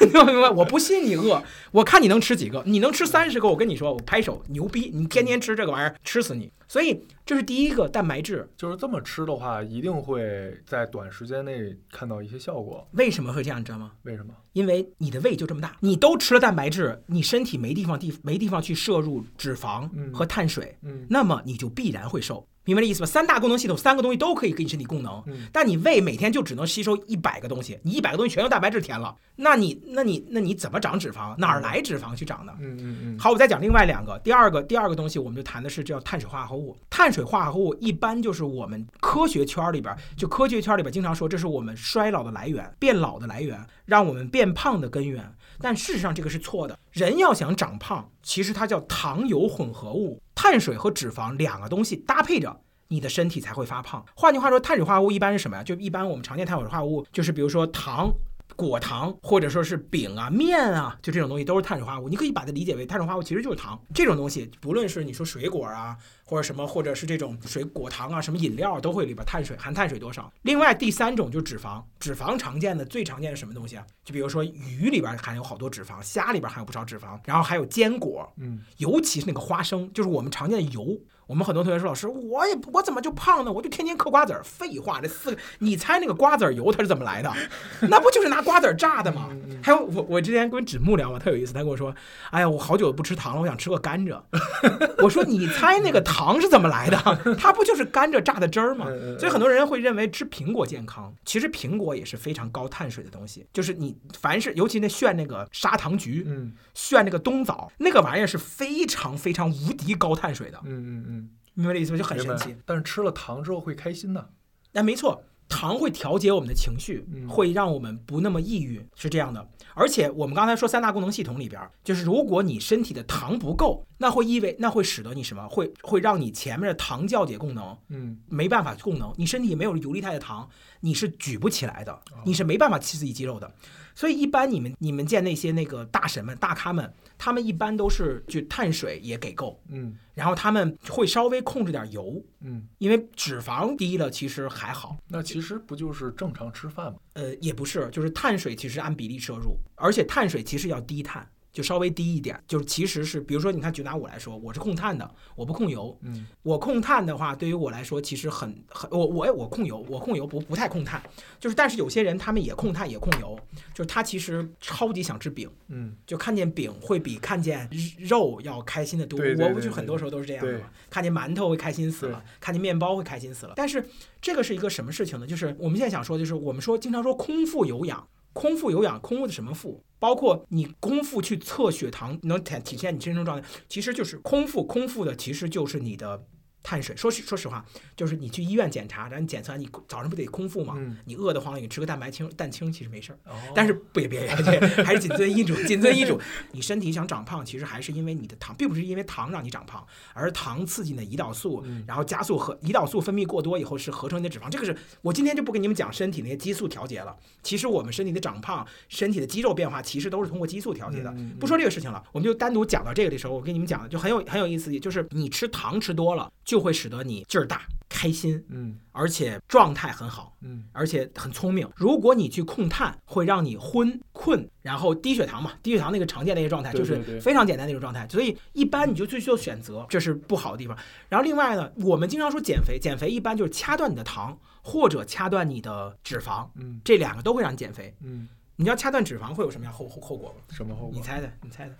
[0.00, 1.42] 明白明白，我不信你饿，
[1.72, 2.62] 我看你能吃几个？
[2.66, 4.90] 你能吃三十个，我跟你说，我拍手牛逼！
[4.92, 6.50] 你天天吃这个玩意儿，吃死你！
[6.66, 12.86] 所以这是第一个蛋白质，就是这么吃的话，一定会在短时间内看到一些效果。
[12.92, 13.60] 为什么会这样？
[13.60, 13.92] 你知道吗？
[14.02, 14.34] 为什么？
[14.52, 22.46] 因为你的胃就这么大，你都吃了蛋白质，你身体没地方地没地方去摄入脂肪和碳水，嗯，那么你就必然会瘦。
[22.64, 23.06] 明白这意思吧？
[23.06, 31.36] 三大功能系统，三个东西都可以给你身体供能，嗯但你胃每天就只能吸收一百个东西，你一百个东西全用蛋白质填了，那你那你那你怎么长脂肪？
[31.36, 32.52] 哪儿来脂肪去长呢？
[32.60, 34.18] 嗯嗯嗯，好，我再讲另外两个。
[34.20, 36.76] 第二个，第二个东西，我们就谈的是叫碳水化合物。
[36.88, 45.22] 碳水化合物一般就是我们科学圈里边，就科学圈里边经常说，这是我们衰老的来源、变老的来源，让我们变胖的根源。
[45.60, 46.78] 但事实上这个是错的。
[46.92, 52.60] 人要想长胖，其实它叫糖油混合物，碳水和脂肪两个东西搭配着。
[52.88, 54.04] 你的身体才会发胖。
[54.14, 55.64] 换句话说，碳水化合物一般是什么呀？
[55.64, 58.12] 就一般我们常见碳水化合物就是比如说糖、
[58.54, 62.08] 果糖，或者说是饼啊、面啊，就这种东西都是碳水化合物。
[62.10, 63.82] 你可以把它理解为碳水化合物其实就是糖。
[63.94, 70.32] 这种东西，不论是你说水果啊，或者什么，或者是这种水果糖啊，什么饮料都会里边碳水含碳水多少。
[70.42, 73.86] 另外第三种就是脂肪，脂肪常见的最常见是什么东西啊？
[74.04, 80.98] 就比如说鱼里边含有好多脂肪，虾里边含有不少脂肪，然后还有坚果，嗯，尤其是那个花生，就是我们常见的油。
[81.26, 83.52] 我们很多同学说，老师，我也我怎么就胖呢？
[83.52, 84.42] 我就天天嗑瓜子儿。
[84.44, 87.32] 废话，这四个，你猜那个瓜子儿油它是怎么来的？
[87.88, 89.30] 那不就是拿瓜子儿榨的吗？
[89.62, 91.94] 还有我我之前跟子木聊嘛，特有意思，他跟我说，
[92.30, 94.20] 哎呀，我好久不吃糖了，我想吃个甘蔗。
[95.02, 96.96] 我说你猜那个糖是怎么来的？
[97.38, 98.86] 它不就是甘蔗榨的汁儿吗？
[99.18, 103.46] 所以很多人会认为吃苹果健康，其实苹果也是非常高碳水的东西。
[103.52, 111.13] 就是你凡是尤其那炫那个砂糖橘，嗯炫那个冬枣，那个玩意儿是非常非常无敌高碳水的，嗯嗯嗯，
[111.54, 111.98] 明白这意思吗？
[111.98, 112.56] 就很神奇。。
[112.64, 114.26] 但是吃了糖之后会开心呢。
[114.72, 119.48] 哎，没错，糖会调节我们的情绪，嗯会让我们不那么抑郁，是这样的。
[119.76, 125.48] 而且我们刚才说三大功能系统里边儿，就是如果你身体的糖不够，那会意味那会使得你什么？
[125.48, 130.48] 会会让你前面的糖酵解功能嗯没办法供能，你身体没有游离态的糖，
[130.80, 133.52] 你是举不起来的，你是没办法刺激肌肉的。
[133.94, 144.96] 所以一般你们你们见那些那个大神们、大咖们，他们一般都是就碳水也给够，嗯然后他们会稍微控制点油，嗯，因为脂肪低了其实还好。
[145.08, 146.98] 那其实不就是正常吃饭吗？
[147.14, 152.38] 呃，也不是，就是碳水其实按比例摄入，而且碳水其实要低碳，就稍微低一点。
[152.46, 155.96] 就是其实是，比如说，你看，就拿我来说，我是控碳的，我不控油。
[156.02, 161.02] 嗯我控碳的话，对于我来说，其实很很，我我我控油，我控油不不太控碳，
[161.40, 163.38] 就是但是有些人他们也控碳也控油，
[163.72, 169.18] 就是他其实超级想吃饼，嗯就看见饼会比看见肉要开心的多。
[169.18, 173.54] 对对对对我就很多时候都是这样的嘛，看见馒头会开心死了，看见面包会开心死了。
[173.56, 173.88] 但是
[174.20, 175.26] 这个是一个什么事情呢？
[175.26, 179.82] 就是我们现在想说，就是我们说经常说空腹有氧，空腹有氧，空腹的什么腹？
[179.98, 184.62] 包括你空腹去测血糖，能体体现你真正状态，其实就是空腹。
[184.62, 186.26] 空腹的其实就是你的
[186.64, 186.96] 碳水。
[186.96, 190.74] 说实说实话，就是你去医院检查，然后你检测完，你早上不得空腹吗？
[190.76, 193.18] 嗯你饿得慌了，你吃个蛋白清蛋清其实没事儿。
[193.30, 196.20] 哦但是别别别，别还是谨遵医嘱，谨遵医嘱。
[196.50, 204.48] 你身体想长胖，其实还是因为你的糖，并不是因为糖让你长胖，而是糖刺激你的胰岛素，嗯然后加速和胰岛素分泌过多以后是合成你的脂肪。
[204.48, 207.14] 这个是我今天就不跟你们讲身体那些激素调节了。
[207.42, 211.14] 其实我们身体的长胖、身体的肌肉变化，其实都是通过激素调节的。
[211.38, 220.36] 不说这个事情了，我们就单独讲到这个的时候，我跟你们讲的就很有很有意思，就是你吃糖吃多了，就会使得你劲儿大、开心，嗯而且状态很好。
[220.40, 221.68] 嗯而且很聪明。
[221.74, 228.06] 如果你去控碳，会让你昏困，然后低血糖嘛，低血糖那个常见的一个状态，就是非常简单的一种状态。
[228.08, 230.76] 所以一般你就最需要选择，这是不好的地方。
[231.08, 237.94] 然后另外呢，我们经常说减肥，减肥一般就是掐断你的糖或者掐断你的脂肪，嗯这两个都会让你减肥。
[238.02, 240.44] 嗯，你要掐断脂肪会有什么样后后后果吗？
[240.50, 240.90] 什么后果？
[240.92, 241.74] 你猜猜，你猜猜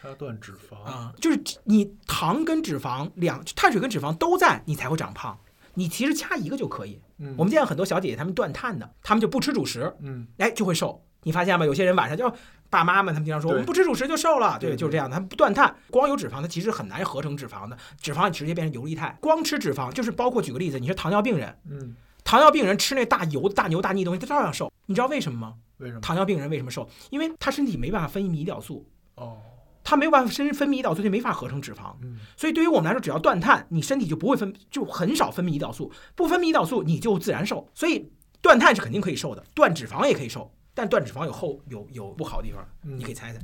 [0.00, 0.82] 掐断脂肪。
[0.82, 5.38] 啊、就是你糖跟脂肪两碳水跟脂肪都在，你才会长胖。
[5.74, 7.00] 你其实掐一个就可以。
[7.18, 11.02] 嗯我们见过很多小姐姐，她们断碳的，她们就不吃主食，嗯哎，就会瘦。
[11.22, 11.66] 你发现吗？
[11.66, 12.32] 有些人晚上就
[12.70, 15.14] 爸妈们他们经常说，我们不吃主食就瘦了，对，对就是这样的。
[15.14, 19.16] 他们不断碳，光有脂肪，它其实很难合成脂肪的，脂肪直接变成游离态。
[19.20, 21.94] 光吃脂肪，就是包括举个例子，你是糖尿病人，嗯，
[22.24, 24.72] 糖尿病人吃那大油、大牛、大腻东西，他照样瘦。
[24.86, 25.54] 你知道为什么吗？
[25.76, 26.00] 为什么？
[26.00, 26.88] 糖尿病人为什么瘦？
[27.10, 29.36] 因为他身体没办法分泌胰岛素，哦，
[29.82, 31.94] 他没有办法身分泌胰岛素，就没法合成脂肪。
[32.02, 37.68] 嗯所以对于我们来说，只要断碳，你身体就不会分，就很少分泌胰岛素，不分泌胰岛素，你就自然瘦。
[37.74, 38.10] 所以
[38.40, 43.40] 断碳是肯定可以瘦的，断脂肪也可以瘦，但断脂肪有后有有不好的地方，嗯你可以猜猜。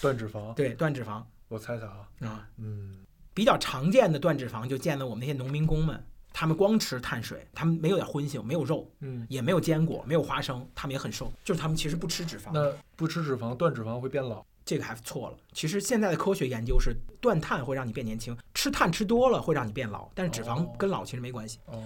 [0.00, 0.54] 断脂肪。
[0.54, 2.08] 对，断脂肪我猜猜啊。
[2.20, 2.98] 啊，嗯
[3.34, 6.02] 比较常见的断脂肪就见了我们那些农民工们，
[6.32, 12.50] 他们光吃碳水，他们没有点荤腥，没有肉，嗯，也没有坚果，没有花生，他们也很瘦，就是他们其实不吃脂肪。
[12.52, 14.44] 那不吃脂肪，断脂肪会变老。
[14.70, 15.36] 这个还错了。
[15.52, 21.58] 其实现在的科学研究是，断碳会让你变年轻，吃碳吃多了会让你变老，但是脂肪哦跟老其实没关系。
[21.66, 21.82] 哦，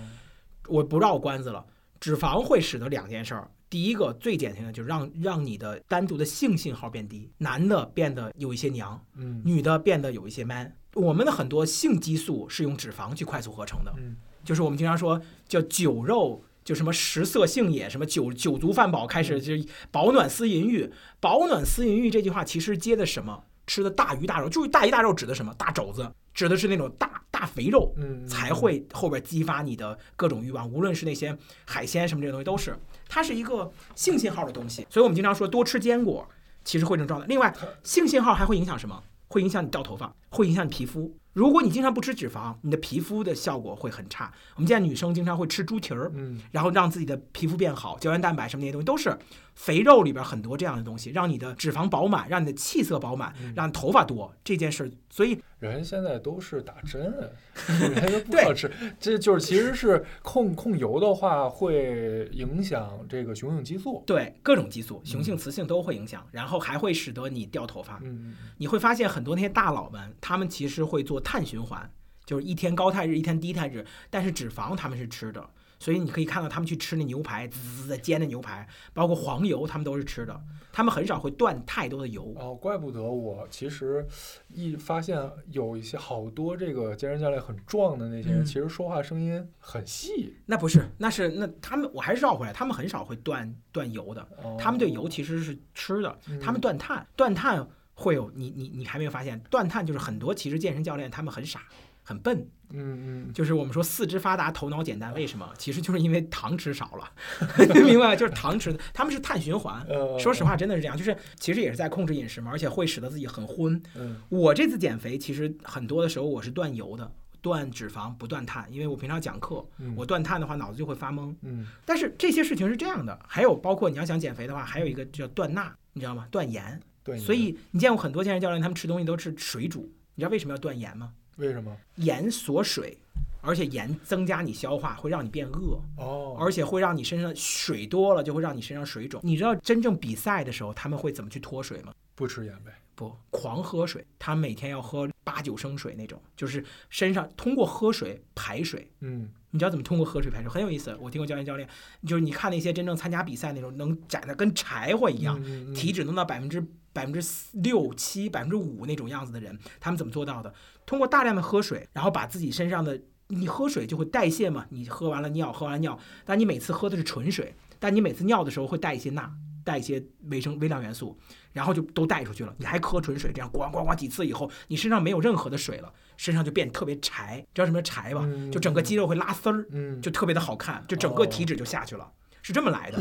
[0.69, 1.65] 我不绕关子了，
[1.99, 3.51] 脂肪会使得两件事儿。
[3.71, 10.77] 第一个最典型的就是让让你的单独的性信号变低，男的变得有一些娘，嗯女的变得有一些 man。
[10.93, 14.15] 我们的很多性激素是用脂肪去快速合成的，嗯
[14.45, 15.19] 就是我们经常说
[15.49, 19.53] 叫酒肉，就什么食色性也，什么酒酒足饭饱，开始就
[19.91, 20.91] 保暖思淫欲。
[21.21, 23.45] 保暖思淫欲这句话其实接的什么？
[23.67, 25.55] 吃的大鱼大肉，就是大鱼大肉指的什么？
[25.55, 31.35] 大肘子，指的是那种大大肥肉，嗯，才会后边激发你的各种欲望，无论是那些
[31.65, 32.77] 海鲜什么这些东西都是，
[33.09, 34.87] 它是一个性信号的东西。
[34.91, 36.29] 所以我们经常说多吃坚果，
[36.63, 37.27] 其实会这种状态。
[37.27, 39.03] 另外，性信号还会影响什么？
[39.29, 41.17] 会影响你掉头发，会影响你皮肤。
[41.35, 44.33] 如果你经常不吃脂肪，你的皮肤的效果会很差。
[44.55, 49.15] 我们见女生经常会吃猪蹄儿，嗯，然后让自己的皮肤变好，胶原蛋白什么那些东西都是
[49.55, 54.91] 肥肉里边很多这样的东西，让你的脂肪饱满，让你的气色饱满，让你头发多这件事。
[55.09, 57.15] 所以人现在都是打针，
[57.69, 68.01] 人家不好吃，这就是其实是控控油的话会影响这个雄性激素，对各种激素，雄性雌性都会影响，然后还会使得你掉头发。
[68.03, 71.89] 嗯，你会发现很多那些大佬们，他们其实会做碳循环，
[72.27, 75.49] 就是一天高碳日，一天低碳日，但是脂肪他们是吃的。
[75.79, 80.41] 所以你可以看到他们去吃那牛排，滋滋的煎的牛排，包括黄油，他们都是吃的。
[80.73, 82.35] 他们很少会断太多的油。
[82.37, 84.05] 哦，怪不得我其实
[84.49, 85.17] 一发现
[85.53, 90.35] 有一些好多这个健身教练很壮的那些人，嗯其实说话声音很细。
[90.47, 94.21] 那不是，那是那他们，我还是绕回来，他们很少会断断油的。
[94.43, 97.65] 哦他们对油其实是吃的，嗯他们断碳，断碳
[97.95, 101.61] 会有你你你还没有发现，断碳就是很多其实健身教练他们很傻。
[102.05, 105.51] 很笨，嗯嗯，就是我们说四肢发达头脑简单，为什么？
[105.59, 107.11] 其实就是因为糖吃少了，
[107.83, 108.15] 明白吗？
[108.17, 109.83] 就是糖吃的，他们是碳循环。
[109.89, 113.83] 呃，说实话，真的是这样，就是其实也是在控制饮食嘛，而且会使得自己很昏。
[113.97, 121.35] 嗯我这次减肥，其实很多的时候我是断油的，断脂肪不断碳，因为我平常讲课，嗯，我断碳的话脑子就会发懵。
[121.43, 126.27] 嗯但是这些事情是这样的，还有包括你要想减肥的话，还有一个叫断钠，你知道吗？
[126.31, 126.81] 断盐。
[127.03, 131.13] 对，所以你见过很多健身教练，他们吃东西都是水煮，你知道为什么要断盐吗？
[131.37, 131.77] 为什么？
[131.97, 132.97] 盐锁水，
[133.41, 139.21] 而且盐增加你消化，会让你变饿，哦，而且会让你身上水多了，就会让你身上水肿。
[139.23, 141.93] 你知道真正比赛的时候他们会怎么去脱水吗？
[142.15, 142.73] 不吃盐呗。
[142.97, 148.89] 不，狂喝水，他每天要喝八九升水那种，就是身上通过喝水排水。
[149.01, 150.51] 嗯你知道怎么通过喝水排水？
[150.51, 150.97] 很有意思。
[151.01, 151.69] 我听过教练教练，
[152.07, 157.21] 就是你看那些真正参加比赛那种能长得跟柴火一样，嗯嗯体脂能到百分之百分之
[157.53, 160.53] 六七、百分之五那种样子的人，他们怎么做到的？
[160.87, 169.31] 通过大量的喝水，然后把自己身上的你喝水就会代谢嘛，你喝完了尿，喝完了尿，但你每次喝的是纯水，但你每次尿的时候会带一些钠，
[169.65, 171.19] 带一些维生微量元素，
[171.53, 172.55] 然后就都带出去了。
[172.59, 178.23] 你还喝纯水，这样咣咣咣几次以后，你身上没有任何的水了，身上就变特别柴，知道什么叫柴吧？
[178.25, 182.11] 嗯就整个肌肉会拉丝儿，嗯，就特别的好看，就整个体脂就下去了。
[182.45, 182.99] 是这么来的，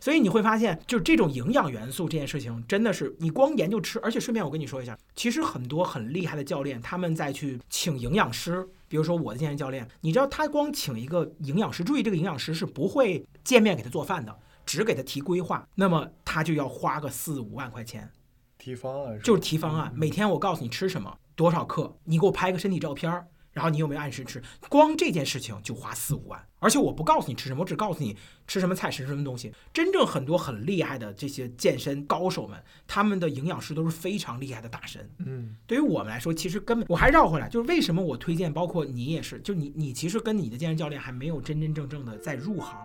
[0.00, 14.36] 所以你会发现，就是这种营养元素这件事情，真的是你光研究吃，而且顺便我跟你说一下，其实很多很厉害的教练，他们在去请营养师，比如说我的健身教练，你知道他光请一个营养师，注意这个营养师是不会见面给他做饭的，
[14.66, 18.10] 只给他提规划，那么他就要花个四五万块钱，
[18.58, 24.42] 提方案就是提方案，每天我告诉你吃什么，多少克，你给我拍个身体照片儿，然后你有没有按时吃？
[24.68, 29.52] 光这件事情就花四五万，而且我不告诉你吃什么，我只告诉你吃什么菜，吃什么东西。
[29.72, 35.10] 真正很多很厉害的这些健身高手们，他们的营养师都是非常厉害的大神。
[35.18, 42.78] 嗯对于我们来说，其实根本我还绕回来，就是为什么我推荐，包括你也是，就你你其实跟你的健身教练还没有真真正正的在入行。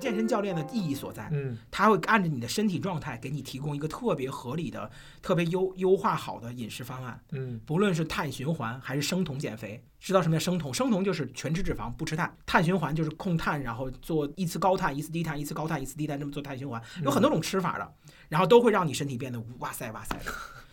[0.00, 1.28] 健身教练的意义所在。
[1.30, 4.90] 嗯他会按着你的身体状态给你提供一个特别合理的、
[5.22, 9.84] 特别优优化好的饮食方案，嗯不论是碳循环还是生酮减肥。
[10.00, 10.72] 知道什么叫生酮？
[10.72, 17.92] 生酮就是全吃脂肪不吃碳，碳循环就是控碳，然后做一次高碳一次低碳，一次高碳一次低碳，这么做碳循环，有很多种吃法的，
[18.30, 20.32] 然后都会让你身体变得哇塞哇塞的，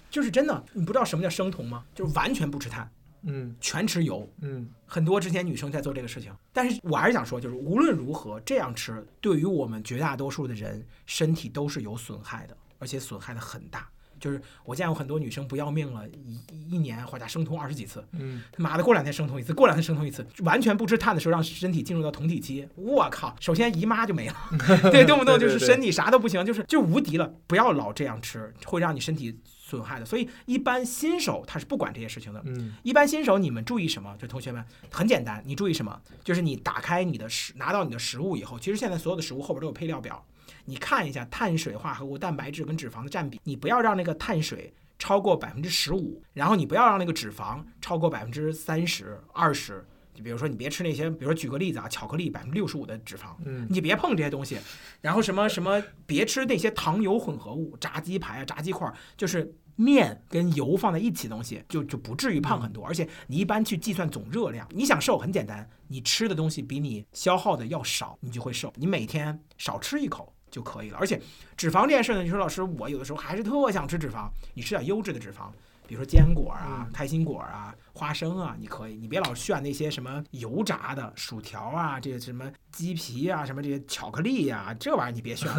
[0.09, 0.63] 就是真的。
[0.71, 1.83] 你不知道什么叫生酮吗？
[1.93, 2.89] 就是完全不吃碳，
[3.23, 4.29] 嗯全吃油。
[4.41, 13.87] 嗯很多之前女生在做这个事情，但是我还是想说，就是无论如何这样吃，对于我们绝大多数的人身体都是有损害的，而且损害的很大。
[14.19, 16.39] 就是我见过很多女生不要命了，一
[16.71, 23.35] 一年或者生酮二十几次，嗯他妈的过两天生酮一次，过两天生酮一次，完全不吃碳的时候，让身体进入到酮体期，我靠！
[23.39, 24.35] 首先姨妈就没了，
[24.89, 27.31] 对，动不动就是身体啥都不行，就是就无敌了。
[27.45, 30.05] 不要老这样吃，会让你身体损害的。
[30.05, 34.15] 所以一般新手他是不管这些事情的，嗯一般新手你们注意什么？
[34.17, 36.01] 就同学们很简单，你注意什么？
[36.23, 40.25] 就是你打开你的食，拿到你的食物以后，其实现在所有的食物后边都有配料表，
[40.65, 49.85] 你看一下碳水化合物、蛋白质跟脂肪的占比，你不要让那个碳水超过百分之十五，然后你不要让那个脂肪超过百分之三十、二十。
[50.17, 54.57] 就比如说你别吃那些，比如说举个例子啊，巧克力百分之六十五的脂肪，嗯你别碰这些东西，
[54.99, 62.83] 然后什么什么，别吃那些糖油混合物，炸鸡排啊、炸鸡块儿，就是面跟油放在一起的东西，就就不至于胖很嗯多。
[62.83, 68.73] 而且你一般去计算总热量，你想瘦很简单，你吃的东西比你消耗的要少，你就会瘦。
[68.75, 70.97] 你每天少吃一口就可以了。
[70.99, 71.21] 而且
[71.55, 75.51] 脂肪这件事呢，你说老师，我有的时候还是特想吃脂肪，你吃点优质的脂肪。
[75.87, 85.49] 比如说坚果啊、嗯开心果啊、花生啊，你可以，你别老炫那些什么油炸的薯条啊，这个什么鸡皮啊、什么这些巧克力呀、这玩意儿你别炫，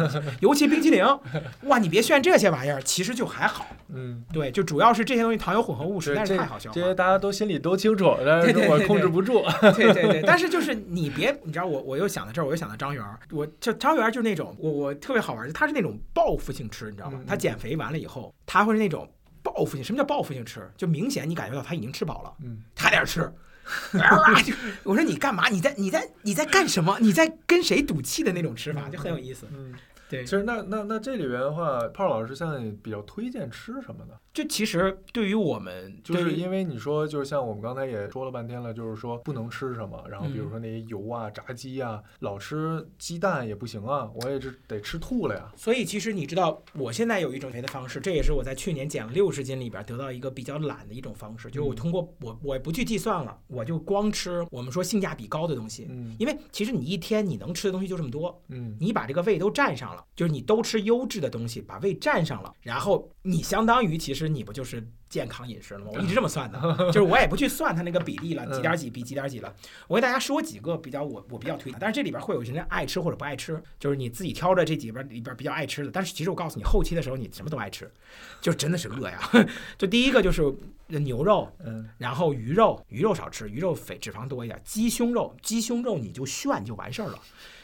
[0.41, 1.03] 尤其冰淇淋，
[1.63, 3.65] 哇，你别炫这些玩意儿，其实就还好。
[3.89, 6.81] 嗯，对，就主要是这些东西糖油混合物实在是太好消化这。
[6.81, 9.43] 些大家都心里都清楚，但是我控制不住。
[9.75, 17.25] 对对对， 但是就是你别，你知道我我又想到这儿，我又想到张元儿，我就张元儿就是那种我我特别好玩儿，他是那种报复性吃，你知道吗嗯？
[17.27, 19.09] 他减肥完了以后，他会是那种
[19.43, 20.69] 报复性，什么叫报复性吃？
[20.77, 23.31] 就明显你感觉到他已经吃饱了，嗯，他在那吃。
[24.83, 25.47] 我说你干嘛？
[25.49, 26.97] 你在你在你在干什么？
[26.99, 29.47] 你在跟谁赌气的那种吃法，就很有意思。
[29.51, 29.73] 嗯，
[30.09, 30.23] 对。
[30.23, 34.15] 其，实那那那这里边的话，炮老师现在比较推荐吃什么呢？
[34.33, 40.49] 就其实对于我们，就是因为你说，就是像我们刚才也说了半天了，就是说不能吃什么，然后比如嗯。
[40.49, 45.51] 说那些油啊、炸鸡啊，老吃鸡蛋也不行啊，我也是得吃吐了呀。
[45.55, 51.75] 所以其实你知道，我现在有一种肥的方式，这也是我在去年减了六十斤里边得到一个比较懒的一种方式，就是我嗯。
[51.75, 56.15] 通过我我不去计算了，我就光吃我们说性价比高的东西，嗯。
[56.17, 58.77] 因为其实你一天你能吃的东西就这么多，嗯。
[58.79, 65.91] 你把这个胃都占上了，就是你都吃优质的东西，把胃占上了，然后你相当于其实你不就是健康饮食了吗？
[65.93, 66.59] 我一直这么算的，
[66.91, 69.53] 就是我也不去算它那个比例了，嗯几点几比几点几了。
[69.87, 75.91] 我给大家说几个比较我我比较推荐，但是这里边会有人爱吃或者不爱吃，就是你自己挑着这几边里边比较爱吃的。
[75.91, 77.91] 但是其实我告诉你，后期的时候你什么都爱吃，
[78.41, 79.19] 就真的是饿呀。
[79.77, 80.43] 就第一个就是
[80.87, 84.59] 牛肉，嗯然后鱼肉，鱼肉少吃，鱼肉肥脂肪多一点。
[84.63, 87.19] 鸡胸肉，鸡胸肉你就炫就完事儿了，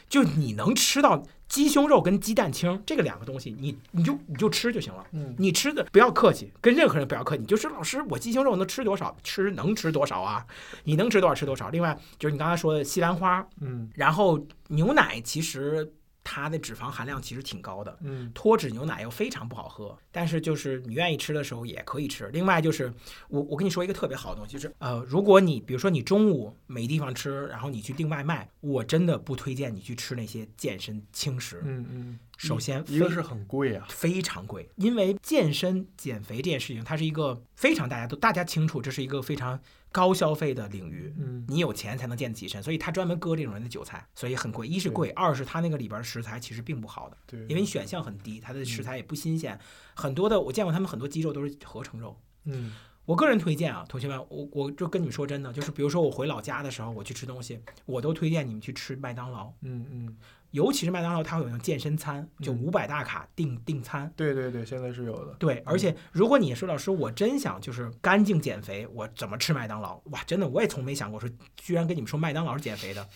[0.08, 5.04] 就你能吃到鸡胸肉跟鸡蛋清这个两个东西，你你就你就吃就行了。
[5.12, 9.16] 嗯你吃的不要客气，跟任何人不要客气，你就说老师，我鸡胸肉能吃多少？
[9.22, 10.44] 吃能吃多少啊？
[10.84, 11.70] 你能吃多少吃多少。
[11.70, 15.92] 另外就是你刚才说的西兰花，嗯然后牛奶其实
[16.28, 22.28] 它的脂肪含量其实挺高的，嗯脱脂牛奶又非常不好喝，但是就是你愿意吃的时候也可以吃。
[22.32, 22.92] 另外就是
[23.28, 31.62] 我我跟你说一个特别好的东西，就是呃，如果你比如说你中午没地方吃，然后你去订外卖，我真的不推荐你去吃那些健身轻食。
[31.64, 39.60] 嗯嗯，首先非一个是很贵啊，非常贵，因为健身减肥这件事情，它是一个非常大家都大家清楚，这是一个非常
[39.96, 41.14] 高消费的领域。
[41.16, 44.66] 嗯你有钱才能建得起身，所以他专门割这种人的韭菜，所以很贵。
[44.66, 49.58] 一是贵，二是他那个里边的食材其实并不好的，对，因为你选项很低，它的食材也不新鲜。
[49.94, 52.20] 很多的我见过他们很多鸡肉都是合成肉。
[52.44, 52.72] 嗯
[53.06, 60.16] 我个人推荐啊，同学们，我我就跟你们说真的，就是比如说我回老家的时候，我去吃东西，我都推荐你们去吃麦当劳，嗯嗯，
[60.50, 64.12] 尤其是麦当劳，它会有那种健身餐，就嗯五百大卡订订餐。
[64.16, 65.32] 对对对，现在是有的。
[65.34, 70.00] 对，而且如果你说老师，我真想就是干净减肥，我怎么吃麦当劳？
[70.06, 73.06] 哇，真的我也从没想过说，居然跟你们说麦当劳是减肥的。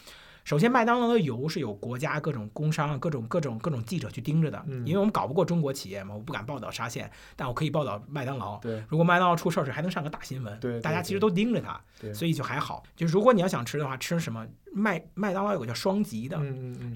[0.51, 8.59] 首先，麦当劳的油是有国家各种工商、各种各种各种记者去盯着的，嗯因为我们搞不过中国企业嘛，我不敢报道沙县，但我可以报道麦当劳。
[8.59, 12.82] 对如果麦当劳出事儿时，还能上个大新闻，对对大家其实都盯着它，对，所以就还好。
[12.96, 16.36] 就如果你要想吃的话，吃什么麦麦当劳有个叫双极的，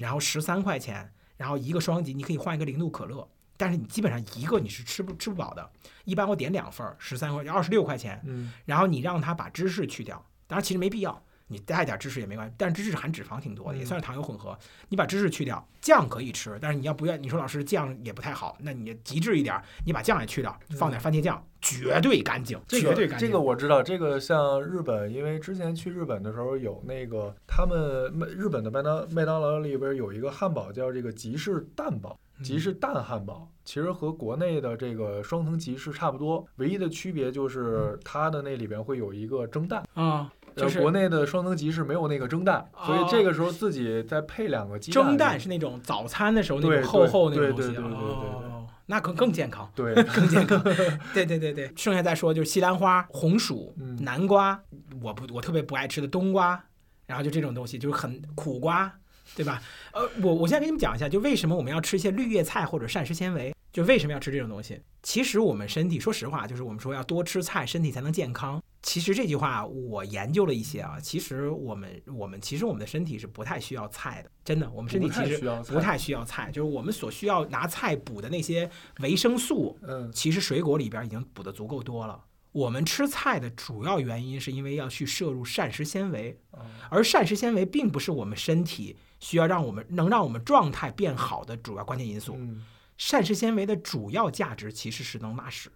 [0.00, 3.24] 然后十三块钱，然后一个双极，你可以换一个零度可乐，
[3.56, 5.70] 但是你基本上一个你是吃不吃不饱的。
[6.04, 10.16] 一般我点两份儿，十三块二十六块钱，嗯然后你让他把芝士去掉，
[10.48, 11.22] 当然其实没必要，
[11.54, 14.58] 你带一点芝士也没关系，但是芝士含脂肪挺多的，也嗯算是糖油混合。
[14.88, 23.28] 你把芝士去掉，酱可以吃，但是你要不愿，你说老师酱也不太好，那你极致一点，你把酱也去掉，放点番茄酱，绝对干净，这个绝对干净。
[23.28, 39.84] 这个我知道，这个像日本，因为之前去日本的时候有那个他们麦日本的麦当麦当劳里边有一个汉堡叫这个吉士蛋堡，嗯吉士蛋汉堡，其实和国内的这个双层吉士差不多，唯一的区别就是它的那里边会有一个蒸蛋。
[39.94, 45.04] 啊、就是呃国内的双层吉士没有那个蒸蛋，所以哦这个时候自己再配两个鸡蛋。
[45.04, 49.70] 蒸蛋是那种早餐的时候那对种厚厚那对种东西，对对对对对对哦，那可更健康。
[49.74, 50.62] 对，更健康。
[51.14, 54.60] 对对对对，剩下再说就是西兰花、红薯、嗯南瓜，
[55.02, 56.62] 我不我特别不爱吃的冬瓜，
[57.06, 58.92] 然后就这种东西就是很苦瓜，
[59.34, 59.62] 对吧？
[59.92, 64.80] 呃，我我现在给你们讲一下，就为什么我们要吃一些绿叶菜或者膳食纤维，就为什么要吃这种东西。
[65.02, 68.62] 其实我们身体，说实话，就是我们说要多吃菜，身体才能健康。
[68.84, 78.70] 其实这句话我研究了一些啊，其实我们我们其实我们的身体是不太需要菜的，真的，我们身体其实不太需要菜，就是我们所需要拿菜补的那些
[79.00, 82.22] 维生素，嗯其实水果里边已经补的足够多了。
[82.52, 86.60] 我们吃菜的主要原因是因为要去摄入膳食纤维，啊
[86.90, 92.36] 而膳食纤维并不是我们身体需要让我们能让我们状态变好的主要关键因素。
[92.38, 92.64] 嗯
[92.96, 95.68] 膳食纤维的主要价值其实是能拉屎，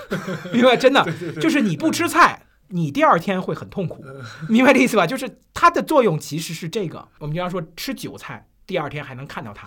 [0.52, 0.76] 明白？
[0.76, 1.02] 真的，
[1.40, 4.04] 就是你不吃菜，你第二天会很痛苦，
[4.48, 5.06] 明白这意思吧？
[5.06, 7.08] 就是它的作用其实是这个。
[7.18, 9.66] 我们经常说吃韭菜，第二天还能看到它。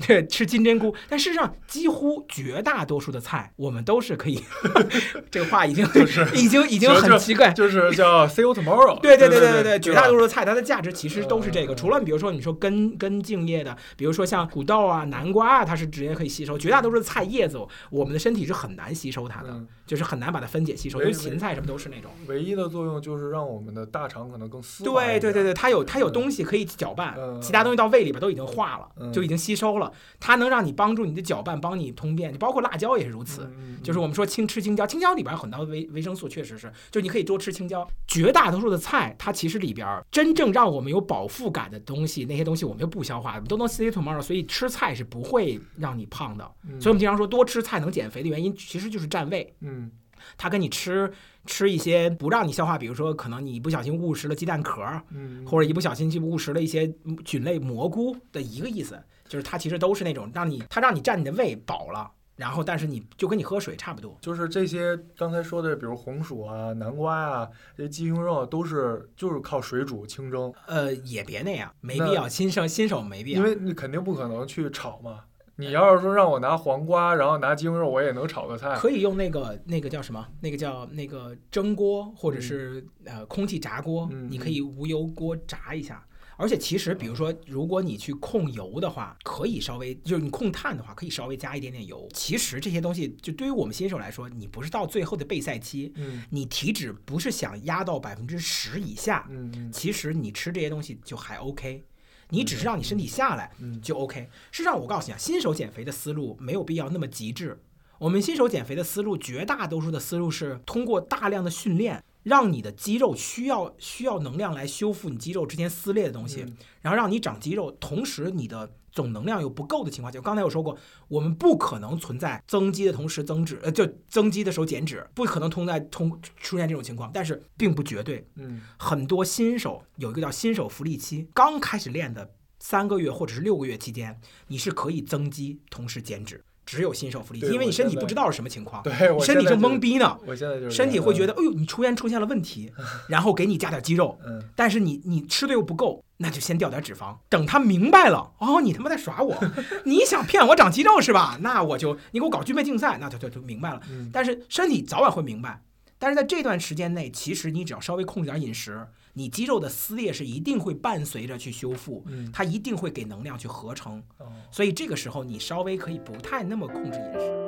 [0.06, 4.42] 对，吃金针菇，但事实上，几乎绝大多数的菜，我们都是可以。
[5.30, 8.98] 这个话已经就是 已经已经很奇怪，就是叫 see you tomorrow。
[9.00, 11.74] 对对对对对对，绝大多数的菜它的价值其实都是这个。
[11.74, 16.56] 除了比如说你说根根茎叶的，比如说像土豆啊、南瓜啊，它是直接可以吸收。
[16.58, 17.58] 绝大多数的菜叶子，
[17.90, 19.54] 我们的身体是很难吸收它的，
[19.86, 21.00] 就是很难把它分解吸收。
[21.00, 22.10] 因为芹菜什么都是那种。
[22.26, 25.04] 唯一的作用就是让我们的大肠可能更丝滑。
[25.04, 29.89] 对对对对，它有它有东西可以搅拌，其他东西到胃里边都已经化了，就已经吸收了。
[30.18, 30.70] 它能让你。
[30.80, 33.52] 帮助你的搅拌，帮你通便，就包括辣椒也是如此。
[33.82, 37.86] 就是我们说青吃青椒，青椒里边很多维维生素，确实是，就你可以多吃青椒。
[38.06, 44.22] 绝大多数的菜，它其实里边真正让我们有饱腹感的东西，那些东西我们又不消化，都能 see tomorrow。
[44.22, 46.50] 所以吃菜是不会让你胖的。
[46.80, 49.54] 所以我们经常说多吃菜能减肥的原因，其实就是占位。
[49.60, 49.90] 嗯，
[50.38, 51.12] 它跟你吃
[51.44, 56.90] 吃一些不让你消化，比如说可能你不小心误食了鸡蛋壳，嗯，或者一不小心就误食了一些
[57.24, 58.98] 菌类蘑菇的一个意思。
[59.30, 64.18] 就是它其实都是那种让你，它让你占你的胃饱了，然后但是你就跟你喝水差不多。
[64.20, 70.52] 就是这些刚才说的，比如红薯啊、南瓜啊，这些鸡胸肉都是就是靠水煮清蒸。
[70.66, 75.20] 呃，也别那样，没必要，新手新手没必要，因为你肯定不可能去炒嘛。
[75.54, 78.74] 你要是说让我拿黄瓜，然后拿鸡胸肉，我也能炒个菜。
[78.78, 80.26] 可以用那个那个叫什么？
[80.40, 86.04] 那个叫那个蒸锅，或者是呃空气炸锅，你可以无油锅炸一下。
[86.40, 92.08] 而且其实，比如说，如果你去控油的话，可以稍微就是你控碳的话，可以稍微加一点点油。
[92.14, 101.84] 其实这些东西，就对于我们新手来说，你不是到最后的备赛期，嗯，你体脂不是想压到百分之十以下，嗯其实你吃这些东西就还 OK，
[102.30, 104.20] 你只是让你身体下来，就 OK。
[104.50, 107.60] 事实际上，我告诉你啊，新手减肥的思路没有必要那么极致。
[107.98, 112.02] 我们新手减肥的思路，绝大多数的思路是通过大量的训练。
[112.22, 116.44] 让你的肌肉需要需要能量来修复你肌肉之前撕裂的东西，
[116.82, 120.76] 然后让你长肌肉，同时你的总能量又不够的情况下，刚才我说过，
[121.08, 128.26] 我们不可能存在增肌的同时增脂，呃，就增肌的时候减脂，不可能通在通出现这种情况，但是并不绝对。
[128.34, 136.44] 嗯，很多新手有一个叫新手福利期，刚开始练的三个月或者是六个月期间，你是可以增肌同时减脂。
[136.70, 138.92] 只有新手福利，因为你身体不知道是什么情况，对，
[139.24, 140.16] 身体正懵逼呢。
[140.24, 142.72] 我现在就是身体会觉得，哎呦，你出现出现了问题，
[143.08, 147.16] 然后给你加点肌肉，嗯，但是你你吃的又不够，那就先掉点脂肪。
[147.28, 149.36] 等他明白了，哦，你他妈在耍我，
[149.82, 151.36] 你想骗我长肌肉是吧？
[151.40, 153.80] 那我就你给我搞军备竞赛，那他就就明白了。
[154.12, 155.60] 但是身体早晚会明白，
[155.98, 158.86] 但是在这段时间内，其实你只要稍微控制点饮食。
[159.12, 164.02] 你肌肉的撕裂是一定会伴随着去修复，它一定会给能量去合成，
[164.50, 167.46] 所以这个时候你稍微可以不太那么控制饮食。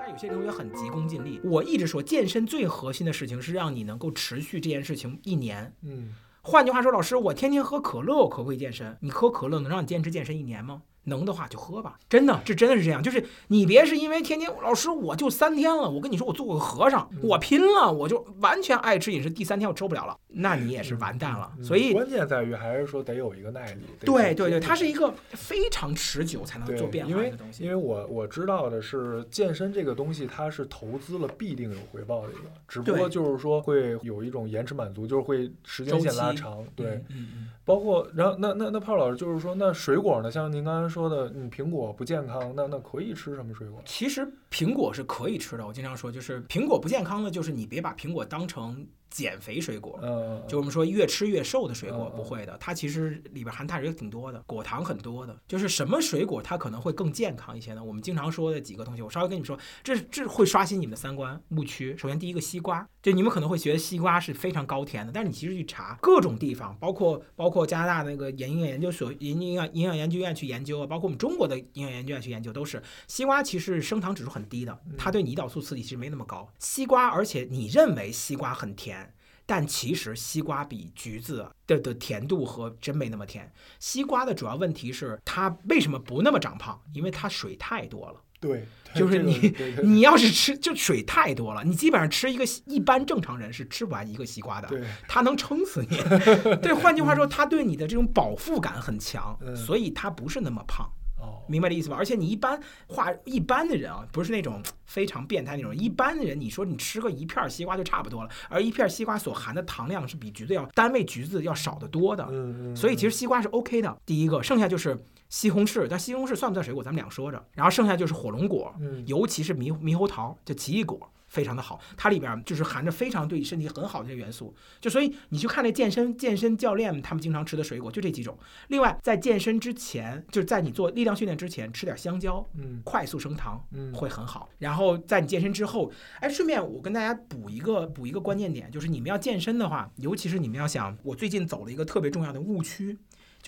[0.00, 5.72] 但有些同学很急功近利，我一直说健身最核心的事情是让你能够持续这件事情一年。
[5.82, 8.96] 嗯，换句话说，老师，我天天喝可乐，我可不可以健身？
[9.00, 10.82] 你喝可乐能让你坚持健身一年吗？
[11.08, 13.02] 能的话就喝吧，真的，这真的是这样。
[13.02, 21.52] 就是你别是因为天天老师我就三天了，我跟你说我做个和尚，我拼了，我就完全爱吃饮食，第三天我受不了了，那你也是完蛋了。
[21.62, 23.82] 所以关键在于还是说得有一个耐力。
[24.00, 27.64] 对对对，它是一个非常持久才能做变化的东西。
[27.64, 36.64] 因为我我知道的是健身这个东西，它是投资了必定有回报的一个，只不过就是说会有一种延迟满足，就是会时间线拉长。
[36.74, 37.48] 对，嗯嗯。
[37.64, 40.30] 包括然后那那那胖老师就是说，那水果呢？
[40.30, 43.80] 像您刚才说说的，你苹果不健康，那那可以吃什么水果？
[43.84, 45.66] 其实苹果是可以吃的。
[45.66, 48.86] 我经常说，就是苹果不健康呢，就是你别把苹果当成。
[49.10, 55.36] 减肥水果，嗯，就我们说越吃越瘦的水果不会的，它其实里边含碳水挺多的，果糖很多的。
[55.46, 57.82] 就是什么水果它可能会更健康一些呢？
[57.82, 61.96] 我们经常说的几个东西，我稍微跟你们说，这这会刷新你们的三观误区。
[61.96, 76.48] 首先第一个西瓜，就你们可能会觉得西瓜是非常高甜的，但是你其实去查各种地方，包括包括加拿大那个营养研究所、营营养营养研究院去研究啊，包括我们中国的营养研究院去研究，都是西瓜其实升糖指数很低的，它对胰岛素刺激其实没那么高。
[76.58, 79.07] 西瓜，而且你认为西瓜很甜。
[79.50, 83.50] 但其实西瓜比橘子的的甜度和真没那么甜。
[83.80, 86.78] 西瓜的主要问题是它为什么不那么长胖？
[86.92, 88.20] 因为它水太多了。
[88.40, 94.68] 对，就是你你要是吃就水太多了，你基本上吃一个一般正常人是吃不完一个西瓜的。
[94.68, 95.96] 对，它能撑死你。
[96.60, 100.86] 对，换句话说，它对你的这种饱腹感很强，所以它不是那么胖。
[101.20, 101.96] 哦，明白这意思吧？
[101.96, 113.96] 而且你一般话一般的人啊，不是那种非常变态那种，一般的人，你说你吃个一片西瓜就差不多了，而一片西瓜所含的糖量是比橘子要单位橘子要少得多的，嗯嗯，所以其实西瓜是 OK 的。
[114.06, 114.96] 第一个，剩下就是
[115.28, 117.44] 西红柿，但西红柿算不算水果，咱们两说着。
[117.52, 120.98] 然后剩下就是火龙果，嗯尤其是猕猕猴桃，就奇异果。
[121.28, 128.36] 非常的好，它里边就是含着非常对身体很好的这些元素，就所以你去看那健身健身教练他们经常吃的水果就这几种。
[128.68, 134.48] 另外，在健身之前，就是在你做力量训练之前，吃点香蕉，嗯快速升糖，嗯会很好。
[134.58, 142.96] 然后在你健身之后，哎，顺便我跟大家补一个补一个关键点，就是你们要健身的话，尤其是你们要想，我最近走了一个特别重要的误区。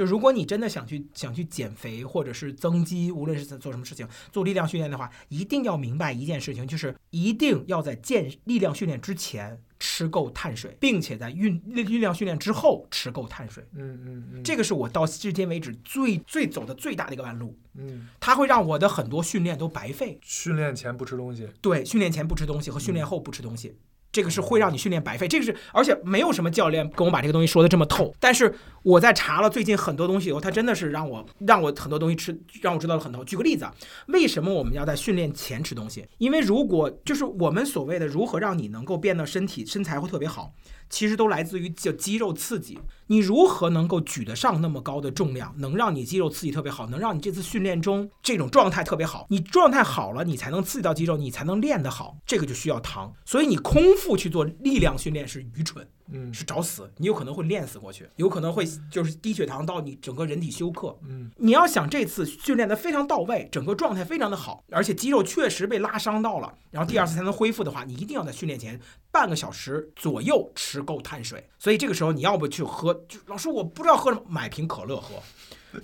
[0.00, 13.62] 就如果你真的想去想去减肥或者是增肌，无论是在做什么事情，做力量训练的话，一定要明白一件事情，就是一定要在健力量训练之前吃够碳水，并且在运力力量训练之后吃够碳水。
[13.74, 20.18] 嗯嗯嗯，这个是我到至今为止最最走的最大的一个弯路，嗯，它会让我的很多训练都白费。
[20.22, 23.76] 训练前不吃东西，对，训练前不吃东西和训练后不吃东西，
[24.12, 25.28] 这个是会让你训练白费。
[25.28, 28.14] 这个是，而且没有什么教练跟我把这个东西说的这么透。
[28.18, 33.24] 但是我在查了最近很多东西以后，他真的是让我让我很多东西吃，让我知道了很多。
[33.24, 33.74] 举个例子啊，
[34.08, 36.06] 为什么我们要在训练前吃东西？
[36.18, 40.52] 因为如果就是我们所谓的如何让你能够变得身体身材会特别好，
[40.90, 42.78] 其实都来自于就肌肉刺激。
[43.06, 49.26] 你如何能够举得上那么高的重量，能让你肌肉刺激特别好，能让你这次训练中这种状态特别好？
[49.30, 52.18] 你状态好了，你才能刺激到肌肉，你才能练得好。
[52.26, 55.88] 这个就需要糖，所以你空腹去做力量训练是愚蠢。
[56.12, 60.96] 嗯是找死，你有可能会练死过去，有可能会就是低血糖到你整个人体休克。
[61.08, 68.80] 嗯你要想这次训练的非常到位，整个状态非常的好，而且肌肉确实被拉伤到了，然后第二次才能恢复的话，你一定要在训练前
[69.10, 71.48] 半个小时左右吃够碳水。
[71.58, 75.14] 所以这个时候你要不去喝，就老师我不知道喝什么，买瓶可乐喝。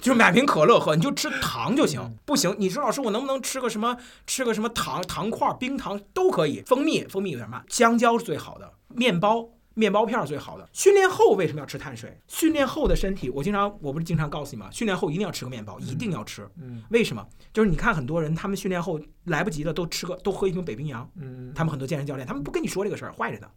[0.01, 2.19] 就买瓶可乐喝，你就吃糖就行。
[2.25, 3.97] 不行，你说老师，我能不能吃个什么？
[4.27, 6.61] 吃个什么糖糖块、冰糖都可以。
[6.67, 7.65] 蜂蜜，蜂蜜有点慢。
[7.69, 9.49] 香蕉是最好的，面包。
[9.77, 10.67] 面包片儿最好的。
[10.73, 12.19] 训练后为什么要吃碳水？
[12.27, 14.71] 训练后的身体，我经常我不是经常告诉你吗？
[14.73, 16.49] 训练后一定要吃个面包，一定要吃。
[16.57, 17.25] 嗯为什么？
[17.53, 21.09] 就是你看很多人，他们训练后来不及了，都吃个都喝一瓶北冰洋。
[21.17, 23.49] 嗯，他们很多健身教练，他们不跟你说这个事儿，坏着呢。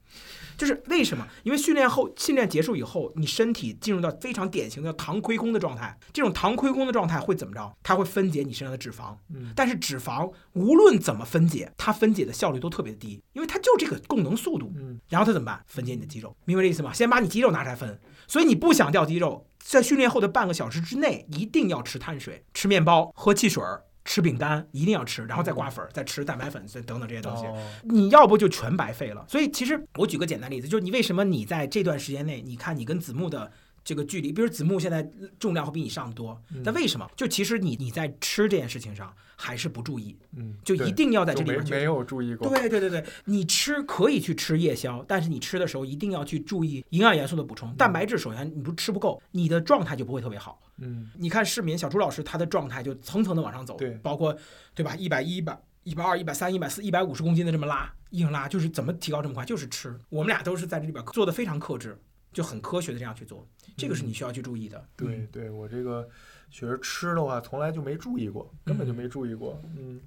[0.58, 1.26] 就是为什么？
[1.44, 5.98] 因为训练后，训练结束以后，你身体进入到非常典型的糖亏空的状态。
[6.12, 7.74] 这种糖亏空的状态会怎么着？
[7.82, 9.16] 它会分解你身上的脂肪。
[9.34, 14.74] 嗯但是脂肪无论怎么分解，它分解的效率都特别低，因为它就这个供能速度。
[14.76, 15.64] 嗯然后它怎么办？
[15.68, 16.92] 分解你的肌肉，明白这意思吗？
[16.92, 18.00] 先把你肌肉拿出来分。
[18.28, 23.84] 所以你不想掉肌肉，在训练后的半个小时之内，一定要吃碳水，吃面包，喝汽水儿。
[24.06, 27.46] 吃饼干一定要吃，然后再刮粉儿，再吃蛋白粉，再等等这些东西。
[27.46, 29.26] 哦你要不就全白费了。
[29.28, 33.52] 所以其实我举个简单例子，就是你为什么你在这段时间内，你看你跟子木的
[33.90, 35.10] 这个距离，比如子木现在
[35.40, 37.10] 重量会比你上得多，嗯但为什么？
[37.16, 47.74] 就其实你你在吃这件事情上还是不注意，嗯，就一定要在这里边去没没有注意过，对对对对，你吃可以去吃夜宵，但是你吃的时候一定要去注意营养元素的补充。
[47.74, 50.62] 蛋白质首先你不吃不够，你的状态就不会特别好。
[50.78, 54.38] 嗯你看市民，小朱老师他的状态就层层的往上走，对包括
[54.76, 54.96] 对吧？
[54.96, 59.44] 一百、一百、一百二、一百三、一百四、一百五十公斤的这么拉，硬拉，就是怎么提高这么快？
[59.44, 60.00] 就是吃。
[60.10, 61.98] 我们俩都是在这里边做的非常克制，
[62.32, 64.84] 就很科学的这样去做，这个是你需要去注意的。
[64.96, 66.08] 对对，我这个
[66.50, 69.60] 学实吃的话，从来就没注意过，根本就没注意过。
[69.78, 70.00] 嗯，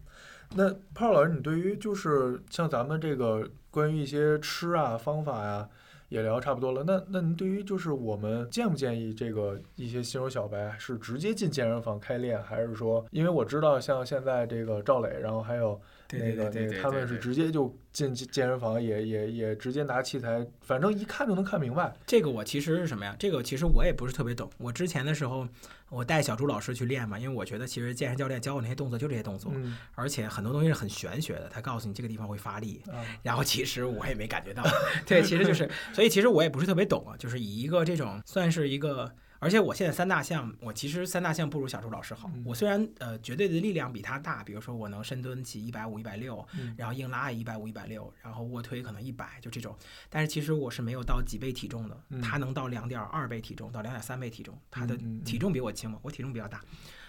[0.54, 5.68] 那胖老师，你对于就是像咱们这个关于一些吃啊方法呀、
[6.12, 6.84] 也聊差不多了。
[6.86, 15.80] 那那您对于就是我们建不建议这个一些新手小白是直接进健身房开练，还是说，因为我知道像现在这个赵磊，然后还有
[16.12, 21.90] 那个那个他们是直接就进健健身房，也也也直接拿器材，反正一看就能看明白。
[22.06, 23.16] 这个我其实是什么呀？
[23.18, 24.50] 这个其实我也不是特别懂。
[24.58, 25.48] 我之前的时候，
[25.92, 31.48] 我带小朱老师去练嘛，因为我觉得其实健身教练教我那些动作就这些动作，嗯而且很多东西是很玄学的。
[31.48, 34.64] 他告诉你这个地方会发力，啊然后其实我也没感觉到。
[35.06, 39.12] 对，其实就是，所以其实我也不是特别懂啊，就是以一个这种算是一个。
[39.42, 42.44] 而且我现在三大项，我其实三大项不如小朱老师好嗯。
[42.46, 49.76] 我虽然呃绝对的力量比他大，比如说我能深蹲起一百五、一百六，嗯然后硬拉也一百五、一百六，然后卧推可能一百，就这种。
[50.08, 56.62] 但是其实我是没有到几倍体重的，嗯他能到两点二倍体重到两点三倍体重，他的体重比我轻嘛，我体重比较大。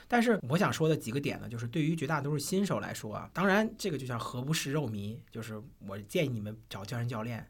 [0.08, 7.48] 但是我想说的几个点呢，就是对于绝大多数新手来说啊，当然这个就像何不食肉糜，就是我建议你们找健身教练，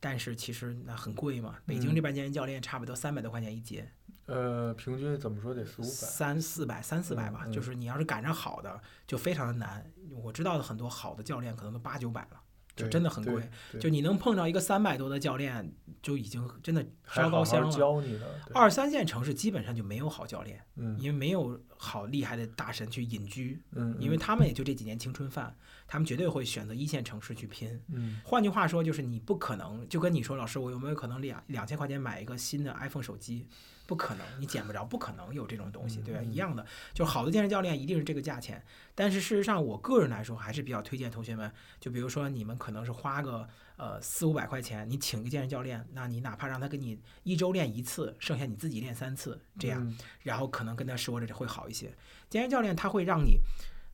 [0.00, 3.88] 但是其实那很贵嘛，北京嗯这边健身教练差不多三百多块钱一节，
[4.26, 5.90] 呃，平均怎么说得四五百？
[5.90, 9.84] 三四百三四百吧，就是你要是赶上好的，就非常的难。
[10.22, 12.40] 我知道的很多好的教练可能都八九百了。
[12.74, 13.50] 就真的很贵。
[13.78, 15.70] 就你能碰到一个三百多的教练，
[16.00, 17.70] 就已经真的烧高香了。
[17.70, 25.54] 教你的，二三线城市基本上就没有好教练，嗯因为没有好厉害的大神去隐居，嗯，因为他们也就这几年青春饭，
[25.86, 27.78] 他们绝对会选择一线城市去拼。
[27.88, 33.46] 嗯换句话说，就是你不可能就跟你说，老师，我有没有可能两两千块钱买一个新的 iPhone 手机？
[33.86, 36.22] 不可能，你捡不着，不可能有这种东西，对吧？
[36.22, 36.64] 一样的，
[36.94, 38.62] 就好的健身教练一定是这个价钱。
[38.94, 51.92] 但是事实上，我个人来说还是比较推荐同学们，就比如说你们可能是花个呃四五百块钱，你请一个健身教练，那你哪怕让他给你一周练一次，剩下你自己练三次，这样，嗯然后可能跟他说着会好一些。
[52.30, 53.38] 健身教练他会让你，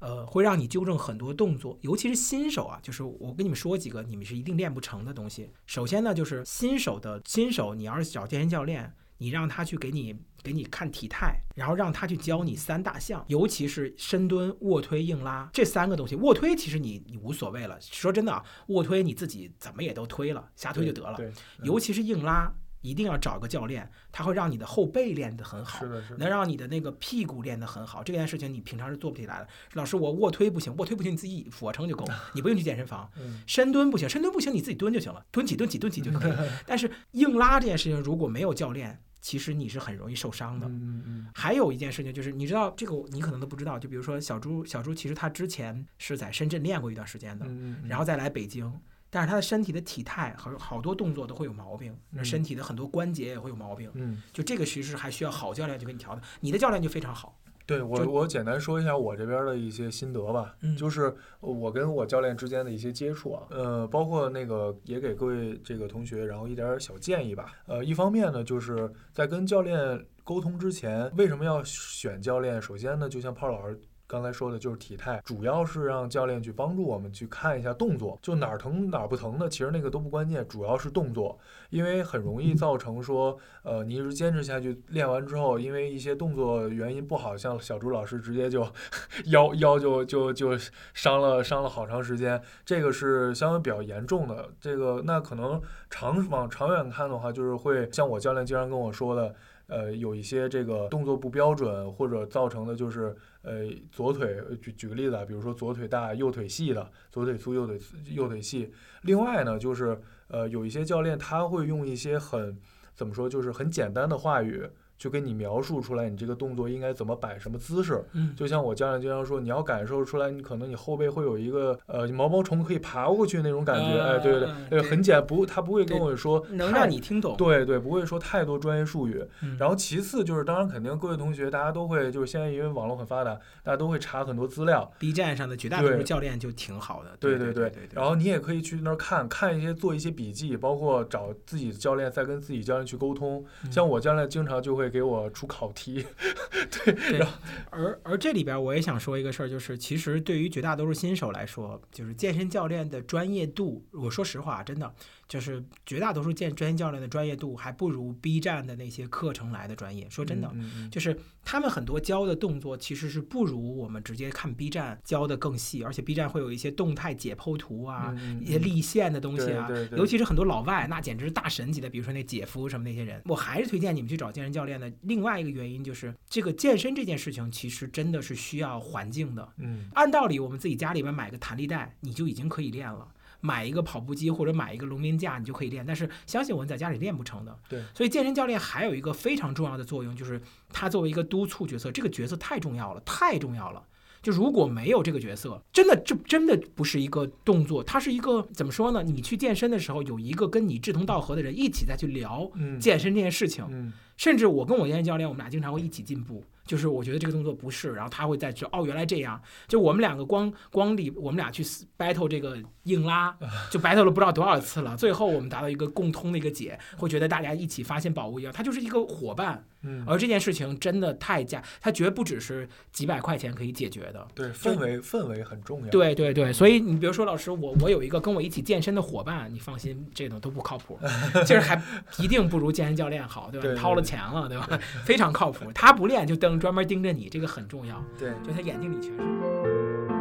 [0.01, 5.51] 呃，会让你纠正很多动作，尤其是新手啊，就是我跟你们说几个你们是一定练不成的东西。
[5.66, 16.14] 首先呢，就是新手的新手，你要是找健身教练，你让他去给你给你看体态，然后让他去教你三大项，尤其是深蹲、卧推、硬拉这三个东西。
[16.14, 21.16] 卧推其实你你无所谓了，说真的啊，卧推你自己怎么也都推了，瞎推就得了。
[21.16, 21.33] 对，
[21.64, 25.89] 尤其是硬拉，一定要找个教练，他会让你的后背练得很好是。
[25.89, 29.49] 的，是能，让你的那个屁股练得很好，这件事情你平常是做不起来的。
[29.73, 33.11] 老师，我卧推不行，卧推不行，你自己俯卧撑就够了，你不用去健身房。
[33.19, 36.33] 嗯深蹲不行，深蹲不行，你自己蹲就行了，蹲起蹲起蹲起就可以。
[36.64, 40.66] 但是硬拉这件事情如果没有教练，其实你是很容易受伤的。
[40.66, 47.47] 嗯嗯还有一件事情就是，你知道这个你可能都不知道，就比如说小朱，小朱其实他之前是在深圳练过一段时间的，
[47.87, 48.73] 然后再来北京，
[49.11, 53.91] 但是他的身体的体态好好多动作都会有毛病，嗯身体的很多关节也会有毛病。
[53.95, 57.39] 嗯，就这个其实还需要好教练去给你调的，你的教练就非常好。
[57.69, 67.53] 对我我简单说一下我这边的一些心得吧，嗯就是我跟我教练之间的一些接触啊，呃，包括那个也给各位这个同学，然后一点儿小建议吧。
[67.66, 72.61] 呃，一方面呢，就是在跟教练沟通之前，为什么要选教练？
[72.61, 73.79] 首先呢，就像炮老师。
[74.09, 81.38] 刚才说的就是体态，主要是让教练去帮助我们去看一下动作，就哪儿疼哪儿不疼的，其实那个都不关键，主要是动作，
[81.68, 88.66] 因为很容易造成说，呃，你一直坚持下去，练完之后，因为一些动作原因不好，像小朱老师直接就
[89.26, 90.56] 腰腰就就就
[90.94, 94.48] 伤了伤了好长时间，这个是相对比较严重的。
[94.59, 99.34] 这个那可能长往长远看的话，就是会像我教练经常跟我说的，
[99.66, 103.14] 呃，有一些这个动作不标准，或者造成的就是
[103.49, 107.80] 呃左腿举举个例子啊，比如说左腿大右腿细的，左腿粗右腿
[108.11, 108.70] 右腿细。
[109.03, 112.57] 另外呢，就是呃有一些教练他会用一些很
[112.94, 114.68] 怎么说，就是很简单的话语。
[114.99, 118.05] 就跟你描述出来，你这个动作应该怎么摆，什么姿势。
[118.12, 123.86] 嗯，就像我教练经常说，你要感受出来，你可能你后背会有一个呃毛毛虫可以爬过去那种感觉。
[123.86, 127.36] 嗯哎，对对嗯对，对很简不，他不会跟我说能让你听懂。
[127.36, 129.24] 对对，不会说太多专业术语。
[129.42, 134.90] 嗯然后其次就是，当然肯定各位同学大家都会，就是现在因为网络很发达，大家都会查很多资料。
[134.99, 137.11] B 站上的绝大多数教练就挺好的。
[137.20, 137.88] 对对对对。
[137.92, 143.44] 然后你也可以去那儿看看一些，做一些笔记，包括找自己的教练，再跟自己教练去沟通。
[143.64, 146.05] 嗯像我教练经常就会给我出考题。
[146.84, 147.32] 对，然后
[147.70, 154.93] 而而这里边我也想说一个事儿，就是其实对于绝大多数新手来说，就是健身教练的专业度，我说实话，真的
[155.28, 160.09] 就是绝大多数健专业教练的专业度还不如 B 站的那些课程来的专业。
[160.11, 161.18] 说真的，嗯嗯就是
[161.51, 174.92] 他们很多教的动作其实是不如我们直接看 B 站教的更细，而且 B 站会有一些动态解剖图啊，一些立线的东西啊，对对对尤其是很多老外，那简直是大神级的，比如说那姐夫什么那些人，我还是推荐你们去找健身教练的。
[175.01, 179.49] 另外一个原因就是，这个健身这件事情其实真的是需要环境的。
[179.57, 183.09] 嗯按道理，我们自己家里边买个弹力带，你就已经可以练了。
[183.41, 185.84] 买一个跑步机或者买一个龙门架，你就可以练。
[185.86, 187.57] 但是相信我，你在家里练不成的。
[187.68, 190.41] 对，所以健身教练还有一个非常重要的作用，就是
[190.72, 193.82] 他作为一个督促角色，这个角色太重要了，太重要了。
[194.20, 199.01] 就如果没有这个角色，真的这真的不是一个动作，它是一个怎么说呢？
[199.03, 206.43] 你去健身的时候，有一个跟你志同道合的人一起再去聊嗯健身这件事情，嗯甚至我跟我健身教练，我们俩经常会一起进步。
[206.69, 209.41] 就是我觉得这个动作不是，然后他会再去哦，原来这样。
[209.66, 211.64] 就我们两个光光里，我们俩去
[211.97, 213.35] battle 这个硬拉，
[213.71, 214.95] 就 battle 了不知道多少次了。
[214.97, 218.53] 最后我们达到一个共通的一个解，会觉得大家一起发现宝物一样。
[218.53, 224.26] 他就是一个伙伴，嗯，而这件事情真的太假，它绝不只是几百块钱可以解决的。
[224.35, 225.89] 对氛围氛围很重要。
[225.89, 230.99] 对对对，所以你比如说，老师，我我有一个跟我一起健身的伙伴，你放心，这种都不靠谱，
[231.47, 231.81] 其实还
[232.18, 233.81] 一定不如健身教练好，对吧？
[233.81, 234.68] 掏了钱了，对吧？
[235.05, 240.18] 非常靠谱，他不练就盯专门盯着你，这个很重要，对就他眼睛里全是。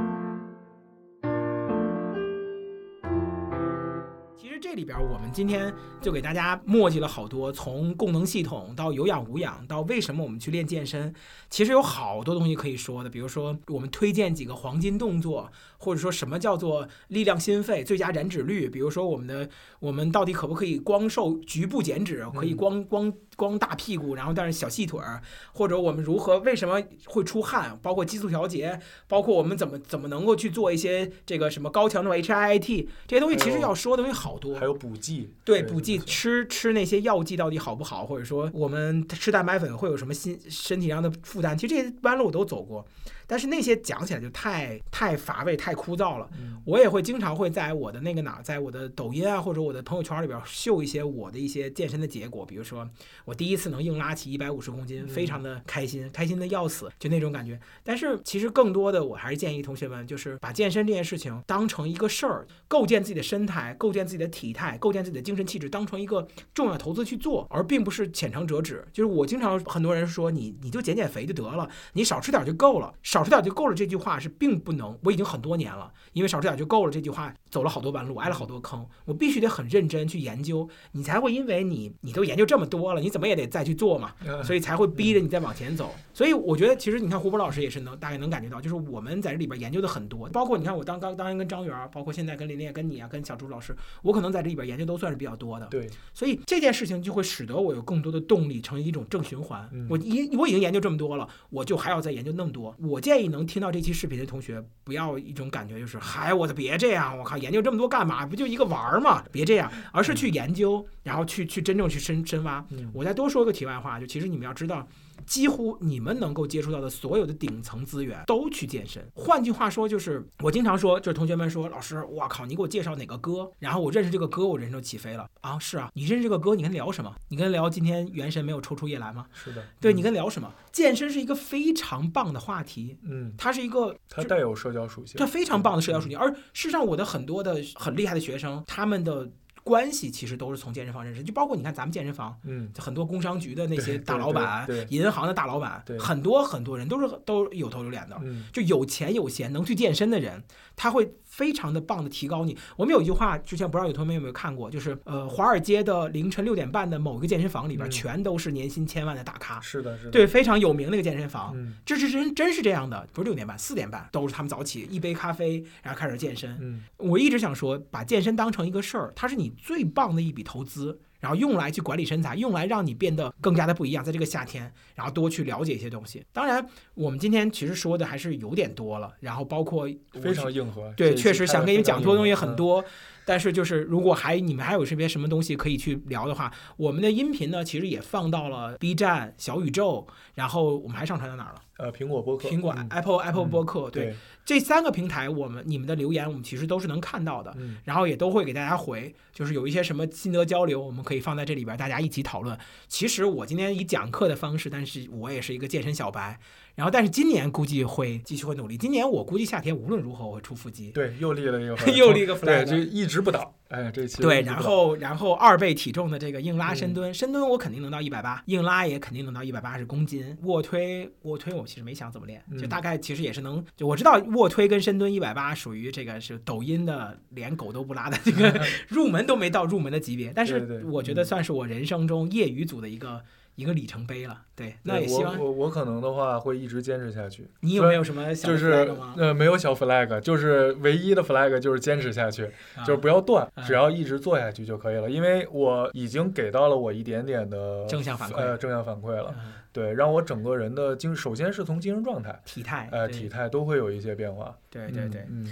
[4.59, 11.13] 这里边我们今天就给大家墨迹了好多，从供能系统到有氧无氧，到为什么我们去练健身，
[11.49, 13.09] 其实有好多东西可以说的。
[13.09, 18.69] 比如说，我们推荐几个黄金动作，或者说什么叫做力量心肺、最佳燃脂率。
[18.69, 19.49] 比如说，我们的
[19.79, 25.21] 我们到底可不可以光瘦局部减脂，可以光光光大屁股，然后但是小细腿儿，
[25.53, 34.55] 或者我们如何为什么会出汗，包括激素调节，包括我们怎么怎么能够去做一些这个什么高强度 HIIT 这些东西，其实要说的东西好多。
[34.57, 41.55] 还有补剂，对补剂吃吃那些药剂到底好不好，或者说我们吃蛋白粉会有什么心身体上的负担？
[41.55, 42.85] 其实这些弯路我都走过。
[43.29, 46.29] 但是那些讲起来就太太乏味、太枯燥了。
[46.65, 52.87] 我也会经常会在我的那个哪，在我的抖音啊或者我的朋友圈里边秀一些我的一些健身的结果，比如说
[53.23, 57.59] 我第一次能硬拉起一百五十公斤，非常的开心，开心的要死，就那种感觉。
[57.83, 68.85] 但是其实更多的，我还是建议同学们，就是把健身这件事情当成一个事儿，构建自己的身态，构建自己的体态，构建自己的精神气质，当成一个重要投资去做，而并不是浅尝辄止。
[68.91, 72.93] 就是我经常很多人说你你就减减肥就得了，你少吃点就够了。
[73.03, 74.97] 少吃点就够了，这句话是并不能。
[75.03, 78.85] 我已经很多年了，因为少吃点就够了这句话走了好多弯路，挨了好多坑。
[79.05, 85.93] 我必须得很认真去研究，你才会因为你你都研究这么多了，你怎么也得再去做嘛，所以才会逼着你再往前走。
[86.13, 95.67] 所以我觉得，其实你看胡博老师也是能大概能感觉到，就是我们在这里边研究的很多，包括你看我当刚当年跟张元，包括现在跟林林、跟你啊，跟小朱老师，我可能在这里边研究都算是比较多的。
[95.67, 99.69] 对，所以这件事情就会使得我有更多的动力，成为一种正循环。
[99.89, 102.75] 我已我已经研究这么多了，我就还要再研究那么多。
[102.79, 108.25] 我建议能听到这期视频的同学，不要一种感觉就是，嗨，我的别这样，我靠，研究这么多干嘛？
[108.25, 109.23] 不就一个玩儿嘛？
[109.31, 112.63] 别这样，而是去研究，然后去去真正去深深挖。
[112.93, 114.87] 我再多说个题外话，就其实你们要知道。
[115.27, 119.05] 几乎你们能够接触到的所有的顶层资源都去健身。
[119.13, 125.59] 换句话说，就是我经常说，就是同学们说，老师，我靠，你给我介绍哪个歌，然后我认识这个歌，我人生就起飞了啊！
[125.59, 127.13] 是啊，你认识这个歌，你跟聊什么？
[127.27, 129.25] 你跟聊今天原神没有抽出夜来吗？
[129.33, 130.49] 是的，对你跟聊什么？
[130.71, 136.17] 健身是一个非常棒的话题，嗯，它是一个，它带有社交属性，它非常棒的社交属性。
[136.17, 139.29] 而事实上，我的很多的很厉害的学生，他们的。
[139.67, 150.41] 关系其实都是从健身房认识，就包括你看咱们健身房，嗯，很多工商局的那些大老板，对银行的大老板，对，很多很多人都是都有头有脸的，嗯，就有钱有闲能去健身的人，
[150.77, 152.57] 他会非常的棒的提高你。
[152.77, 166.57] 我们有一句话，之前不知道有同学们有没有看过，就是呃，华尔街的凌晨六点半的某一个健身房里边，全都是年薪千万的大咖，是的，是的，对，非常有名的一个健身房，嗯，这是真真是这样的，不是六点半，四点半都是他们早起，一杯咖啡，然后开始健身。
[166.61, 170.37] 嗯，我一直想说，把健身当成一个事儿，它是你最棒的一。
[170.37, 174.03] 笔投资，然后用来去管理身材，用来让你变得更加的不一样。
[174.03, 176.25] 在这个夏天，然后多去了解一些东西。
[176.31, 179.87] 当然，我们今天其实说的还是有点多了，然后包括
[180.21, 180.93] 非常硬核。
[180.95, 182.83] 对，确实想跟你们讲多的东西很多。
[183.27, 191.61] 但是就是如果还你们还有这边什么东西可以去聊的话，我们的音频呢，其实也放到了 B 站、小宇宙，然后我们还上传到哪儿了？
[191.75, 194.15] 呃，苹果播客，苹果 Apple Apple 播客，对，
[194.45, 197.53] 这三个平台，我们你们的留言，我们其实都是能看到的，
[197.83, 202.57] 然后也都会给大家回，就是有一些什么心得交流，我们可以放在这里边，大家一起讨论。
[202.87, 206.39] 其实我今天以讲课的方式，但是我也是一个健身小白。
[206.77, 208.77] 然后，但是今年估计会继续会努力。
[208.77, 210.91] 今年我估计夏天无论如何我会出腹肌。
[210.91, 213.51] 对，又立了一个， 又立一个 flag，对，就一直不倒。
[213.69, 220.37] 哎，这期对，然后然后二倍体重的这个硬拉深蹲，深蹲我肯定能到一百八，硬拉也肯定能到一百八十公斤。
[220.43, 233.23] 卧推，卧推我其实没想怎么练，就大概其实也是能，就我知道卧推跟深蹲一百八属于这个是抖音的连狗都不拉的这个 入门都没到入门的级别，但是我觉得算是我人生中业余组的一个。
[233.57, 237.49] 一个里程碑了，对，那也希望我我可能的话会一直坚持下去。
[237.61, 239.15] 你有没有什么小 flag 吗？
[239.17, 242.47] 呃，没有小 flag，就是唯一的 flag 就是坚持下去，
[242.85, 245.09] 就是不要断，只要一直做下去就可以了。
[245.09, 249.33] 因为我已经给到了我一点点的正向反馈，呃，正向反馈了，
[249.73, 254.55] 对，让我整个人的精，首先是从精神状态、体态，呃，体态都会有一些变化。
[254.69, 255.51] 对对对，嗯。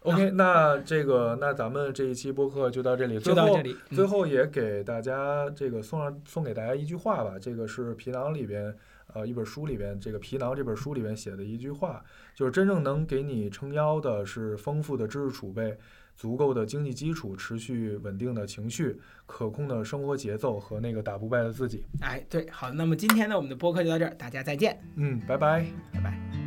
[0.00, 3.18] OK，那这个，那咱们这一期播客就到这里。
[3.18, 3.76] 就到这里。
[3.90, 7.34] 最后也给大家这个送上送给大家一句话吧。
[7.40, 8.72] 这个是皮囊里边，
[9.12, 12.02] 呃，一本书里边，这个皮囊这本书里边写的一句话，
[12.34, 15.76] 就是真正能给你撑腰的是丰富的知识储备、
[16.16, 21.84] 足够的经济基础、持续稳定的情绪、可控的生活节奏和那个打不败的自己。
[22.00, 24.80] 哎，对，好，那么今天呢，我们的播客就到这儿，大家再见。
[24.94, 26.37] 嗯，拜拜，拜拜。